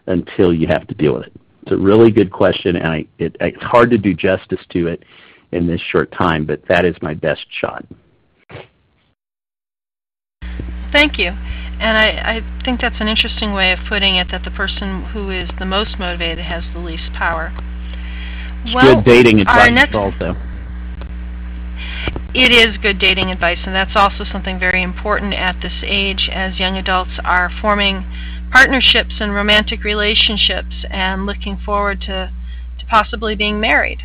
[0.08, 1.34] until you have to deal with it.
[1.64, 5.04] It's a really good question, and I, it, it's hard to do justice to it
[5.52, 7.86] in this short time, but that is my best shot.
[10.92, 11.30] Thank you.
[11.30, 15.32] And I, I think that's an interesting way of putting it that the person who
[15.32, 17.54] is the most motivated has the least power.
[18.66, 20.36] It's well, good dating advice also.
[22.34, 26.60] It is good dating advice, and that's also something very important at this age as
[26.60, 28.06] young adults are forming
[28.52, 32.32] partnerships and romantic relationships and looking forward to,
[32.80, 34.00] to possibly being married.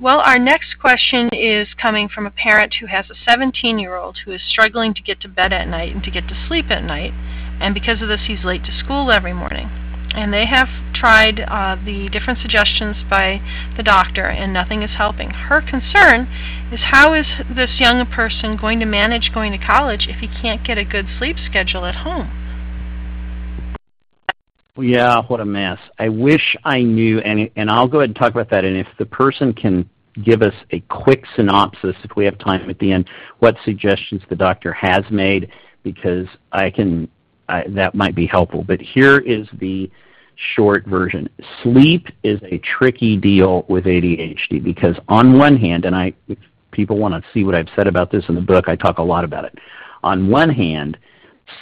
[0.00, 4.18] Well, our next question is coming from a parent who has a 17 year old
[4.24, 6.84] who is struggling to get to bed at night and to get to sleep at
[6.84, 7.12] night,
[7.60, 9.68] and because of this, he's late to school every morning.
[10.14, 13.42] And they have tried uh, the different suggestions by
[13.76, 15.30] the doctor, and nothing is helping.
[15.30, 16.28] Her concern
[16.72, 20.64] is how is this young person going to manage going to college if he can't
[20.64, 22.37] get a good sleep schedule at home?
[24.80, 25.78] Yeah, what a mess.
[25.98, 28.64] I wish I knew, and and I'll go ahead and talk about that.
[28.64, 29.88] And if the person can
[30.24, 33.08] give us a quick synopsis, if we have time at the end,
[33.38, 35.50] what suggestions the doctor has made,
[35.82, 37.08] because I can,
[37.48, 38.64] I, that might be helpful.
[38.64, 39.90] But here is the
[40.54, 41.28] short version.
[41.62, 46.38] Sleep is a tricky deal with ADHD because on one hand, and I, if
[46.70, 49.02] people want to see what I've said about this in the book, I talk a
[49.02, 49.58] lot about it.
[50.02, 50.96] On one hand,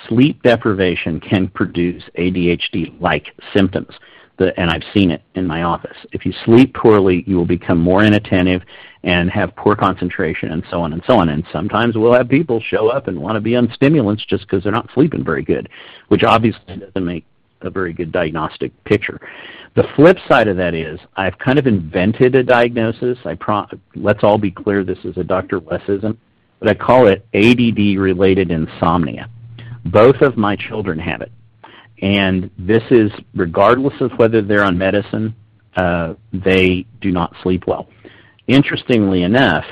[0.09, 3.93] sleep deprivation can produce ADHD-like symptoms.
[4.39, 5.97] the, and I've seen it in my office.
[6.13, 8.63] If you sleep poorly, you will become more inattentive
[9.03, 11.29] and have poor concentration and so on and so on.
[11.29, 14.65] And sometimes we'll have people show up and want to be on stimulants just because
[14.65, 15.69] they're not sleeping very good,
[16.09, 17.25] which obviously doesn't make
[17.63, 19.21] a very good diagnostic picture.
[19.75, 23.19] The flip side of that is I've kind of invented a diagnosis.
[23.25, 25.61] I pro- let's all be clear this is a Dr.
[25.61, 26.17] Wesism,
[26.59, 29.31] but I call it ADD related insomnia.
[29.91, 31.33] Both of my children have it.
[32.03, 35.35] And this is regardless of whether they're on medicine,
[35.77, 37.89] uh, they do not sleep well.
[38.47, 39.65] Interestingly enough,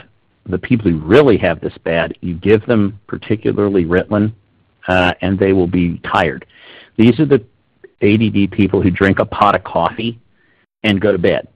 [0.47, 4.33] the people who really have this bad, you give them particularly Ritalin,
[4.89, 6.47] uh, and they will be tired.
[6.97, 7.45] These are the
[8.03, 10.21] ADD people who drink a pot of coffee
[10.83, 11.49] and go to bed.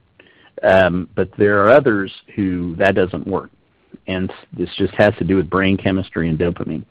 [0.63, 3.51] Um, but there are others who that doesn't work,
[4.07, 6.85] and this just has to do with brain chemistry and dopamine.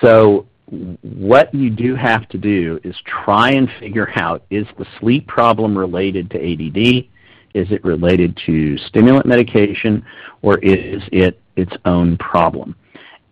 [0.00, 2.94] So what you do have to do is
[3.24, 7.06] try and figure out is the sleep problem related to ADD?
[7.54, 10.04] Is it related to stimulant medication,
[10.42, 12.76] or is it its own problem?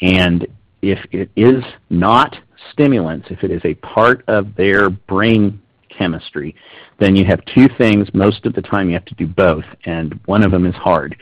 [0.01, 0.47] And
[0.81, 2.37] if it is not
[2.73, 5.61] stimulants, if it is a part of their brain
[5.91, 6.55] chemistry,
[6.99, 8.09] then you have two things.
[8.15, 11.17] Most of the time you have to do both, and one of them is hard.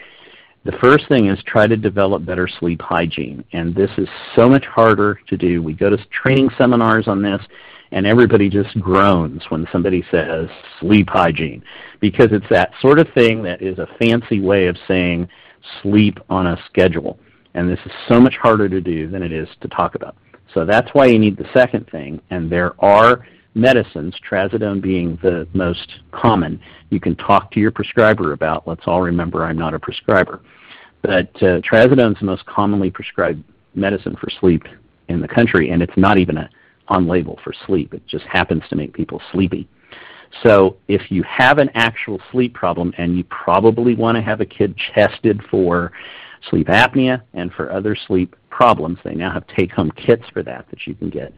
[0.64, 4.64] The first thing is try to develop better sleep hygiene, and this is so much
[4.64, 5.60] harder to do.
[5.60, 7.42] We go to training seminars on this,
[7.90, 10.48] and everybody just groans when somebody says
[10.78, 11.64] sleep hygiene,
[11.98, 15.28] because it's that sort of thing that is a fancy way of saying
[15.82, 17.18] sleep on a schedule.
[17.54, 20.16] And this is so much harder to do than it is to talk about.
[20.54, 25.46] So that's why you need the second thing, and there are medicines, trazodone being the
[25.52, 28.66] most common, you can talk to your prescriber about.
[28.66, 30.40] Let's all remember I'm not a prescriber.
[31.02, 33.42] But uh, trazodone is the most commonly prescribed
[33.74, 34.62] medicine for sleep
[35.08, 36.50] in the country, and it's not even a,
[36.88, 37.92] on label for sleep.
[37.94, 39.68] It just happens to make people sleepy.
[40.42, 44.46] So if you have an actual sleep problem, and you probably want to have a
[44.46, 45.92] kid tested for
[46.50, 48.98] sleep apnea and for other sleep problems.
[49.04, 51.32] They now have take-home kits for that that you can get.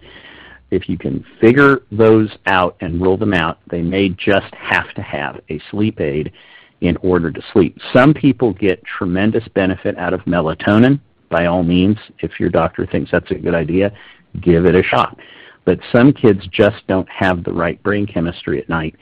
[0.74, 5.02] If you can figure those out and rule them out, they may just have to
[5.02, 6.32] have a sleep aid
[6.80, 7.78] in order to sleep.
[7.92, 10.98] Some people get tremendous benefit out of melatonin.
[11.30, 13.92] By all means, if your doctor thinks that's a good idea,
[14.40, 15.16] give it a shot.
[15.64, 18.96] But some kids just don't have the right brain chemistry at night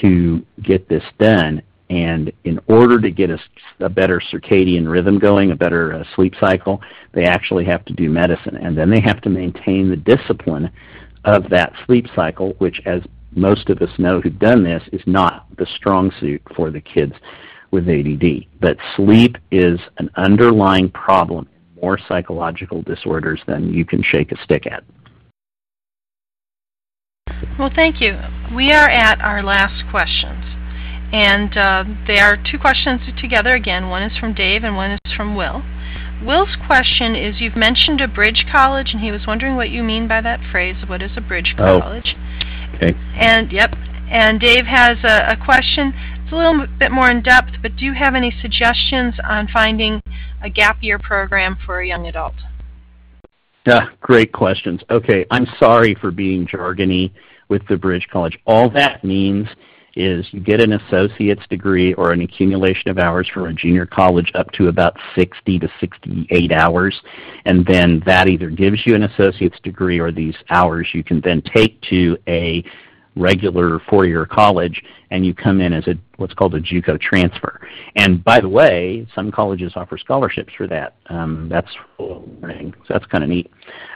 [0.00, 3.38] to get this done, and in order to get a,
[3.80, 6.80] a better circadian rhythm going, a better uh, sleep cycle,
[7.12, 8.56] they actually have to do medicine.
[8.56, 10.70] And then they have to maintain the discipline
[11.24, 13.02] of that sleep cycle, which, as
[13.34, 17.12] most of us know who've done this, is not the strong suit for the kids
[17.70, 18.46] with ADD.
[18.60, 24.42] But sleep is an underlying problem in more psychological disorders than you can shake a
[24.42, 24.82] stick at.
[27.58, 28.18] Well, thank you.
[28.54, 30.44] We are at our last questions.
[31.12, 33.88] And uh, they are two questions together again.
[33.88, 35.62] One is from Dave and one is from Will.
[36.24, 40.06] Will's question is You've mentioned a bridge college, and he was wondering what you mean
[40.06, 40.76] by that phrase.
[40.86, 41.80] What is a bridge oh.
[41.80, 42.14] college?
[42.16, 42.76] Oh.
[42.76, 42.98] Okay.
[43.14, 43.74] And, yep.
[44.10, 45.92] And Dave has a, a question.
[46.22, 50.00] It's a little bit more in depth, but do you have any suggestions on finding
[50.42, 52.34] a gap year program for a young adult?
[53.66, 54.80] Yeah, great questions.
[54.90, 57.12] Okay, I'm sorry for being jargony
[57.48, 58.38] with the Bridge College.
[58.46, 59.46] All that means
[59.96, 64.30] is you get an associate's degree or an accumulation of hours from a junior college
[64.34, 67.00] up to about 60 to 68 hours,
[67.44, 71.42] and then that either gives you an associate's degree or these hours you can then
[71.54, 72.64] take to a
[73.16, 77.60] regular four-year college and you come in as a what's called a JUCO transfer.
[77.96, 80.94] And by the way, some colleges offer scholarships for that.
[81.06, 82.28] Um, that's so
[82.88, 83.50] that's kind of neat.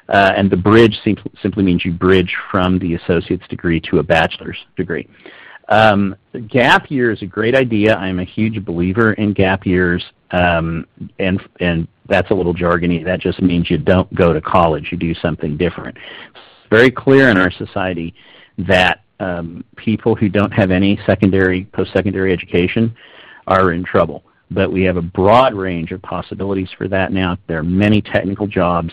[0.08, 0.98] Uh, and the bridge
[1.40, 5.08] simply means you bridge from the associate's degree to a bachelor's degree.
[5.68, 6.16] Um,
[6.48, 7.96] gap year is a great idea.
[7.96, 10.86] I'm a huge believer in gap years, um,
[11.18, 13.04] and and that's a little jargony.
[13.04, 14.88] That just means you don't go to college.
[14.92, 15.96] You do something different.
[15.96, 18.14] It's very clear in our society
[18.58, 22.94] that um, people who don't have any secondary, post-secondary education
[23.46, 24.22] are in trouble.
[24.50, 27.38] But we have a broad range of possibilities for that now.
[27.46, 28.92] There are many technical jobs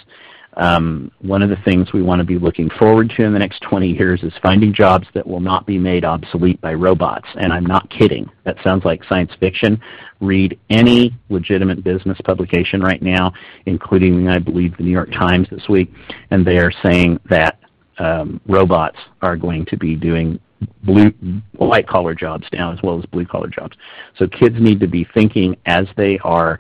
[0.58, 3.62] um, one of the things we want to be looking forward to in the next
[3.62, 7.28] 20 years is finding jobs that will not be made obsolete by robots.
[7.36, 8.30] And I'm not kidding.
[8.44, 9.80] That sounds like science fiction.
[10.20, 13.32] Read any legitimate business publication right now,
[13.66, 15.92] including, I believe, the New York Times this week,
[16.32, 17.60] and they are saying that
[17.98, 20.40] um, robots are going to be doing
[20.84, 21.12] blue
[21.58, 23.76] white collar jobs now as well as blue collar jobs.
[24.18, 26.60] So kids need to be thinking as they are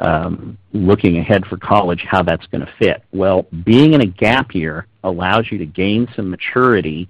[0.00, 3.02] um, looking ahead for college how that's going to fit.
[3.12, 7.08] Well, being in a gap year allows you to gain some maturity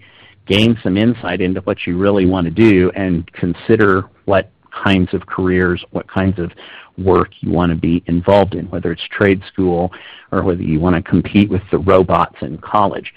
[0.49, 4.51] gain some insight into what you really want to do and consider what
[4.85, 6.51] kinds of careers, what kinds of
[6.97, 9.93] work you want to be involved in, whether it's trade school
[10.33, 13.13] or whether you want to compete with the robots in college.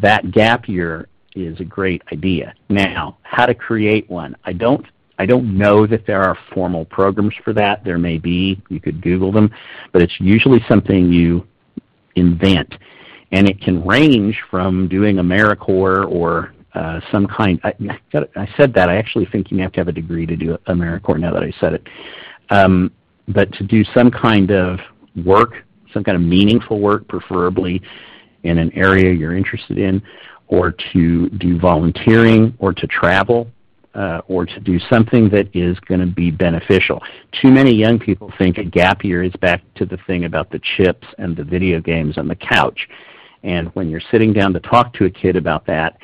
[0.00, 2.52] That gap year is a great idea.
[2.68, 4.36] Now, how to create one.
[4.44, 4.84] I don't
[5.18, 7.84] I don't know that there are formal programs for that.
[7.84, 8.60] There may be.
[8.68, 9.50] You could Google them,
[9.92, 11.46] but it's usually something you
[12.16, 12.74] invent,
[13.32, 17.60] and it can range from doing AmeriCorps or uh, some kind.
[17.62, 17.74] I,
[18.36, 18.88] I, said that.
[18.88, 21.20] I actually think you have to have a degree to do AmeriCorps.
[21.20, 21.86] Now that I said it,
[22.50, 22.90] um,
[23.28, 24.80] but to do some kind of
[25.24, 25.54] work,
[25.92, 27.82] some kind of meaningful work, preferably
[28.44, 30.02] in an area you're interested in,
[30.48, 33.48] or to do volunteering, or to travel,
[33.94, 37.00] uh, or to do something that is going to be beneficial.
[37.40, 40.60] Too many young people think a gap year is back to the thing about the
[40.76, 42.88] chips and the video games on the couch.
[43.42, 45.98] And when you're sitting down to talk to a kid about that,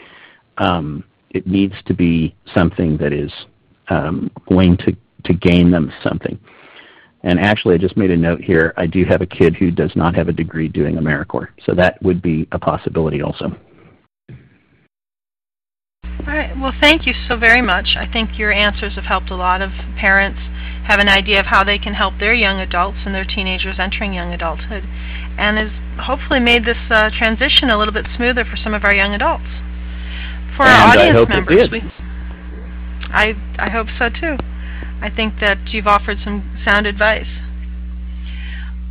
[0.59, 3.33] um, it needs to be something that is
[3.89, 6.39] um, going to, to gain them something.
[7.23, 8.73] And actually, I just made a note here.
[8.77, 12.01] I do have a kid who does not have a degree doing AmeriCorps, so that
[12.03, 13.57] would be a possibility also.
[16.61, 17.95] Well, thank you so very much.
[17.97, 20.41] I think your answers have helped a lot of parents
[20.87, 24.13] have an idea of how they can help their young adults and their teenagers entering
[24.15, 24.85] young adulthood,
[25.39, 28.95] and has hopefully made this uh, transition a little bit smoother for some of our
[28.95, 29.45] young adults.
[30.57, 31.73] For and our audience I hope members, it did.
[31.73, 31.93] we
[33.11, 34.37] I I hope so too.
[35.01, 37.29] I think that you've offered some sound advice.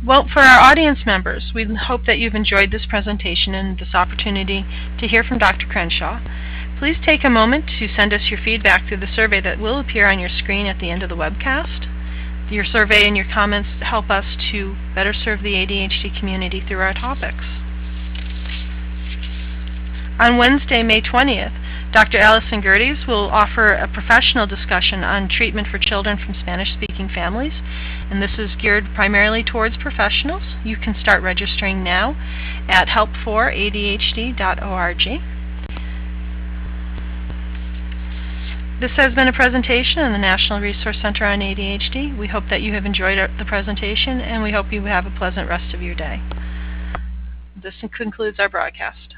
[0.06, 4.64] Well, for our audience members, we hope that you've enjoyed this presentation and this opportunity
[5.00, 5.66] to hear from Dr.
[5.66, 6.20] Crenshaw.
[6.78, 10.08] Please take a moment to send us your feedback through the survey that will appear
[10.08, 11.86] on your screen at the end of the webcast.
[12.52, 16.94] Your survey and your comments help us to better serve the ADHD community through our
[16.94, 17.44] topics.
[20.20, 21.52] On Wednesday, May 20th,
[21.92, 22.18] Dr.
[22.18, 27.54] Allison Gerdes will offer a professional discussion on treatment for children from Spanish-speaking families,
[28.08, 30.44] and this is geared primarily towards professionals.
[30.64, 32.14] You can start registering now
[32.68, 35.37] at help4adhd.org.
[38.80, 42.16] This has been a presentation in the National Resource Center on ADHD.
[42.16, 45.48] We hope that you have enjoyed the presentation, and we hope you have a pleasant
[45.48, 46.22] rest of your day.
[47.60, 49.16] This concludes our broadcast.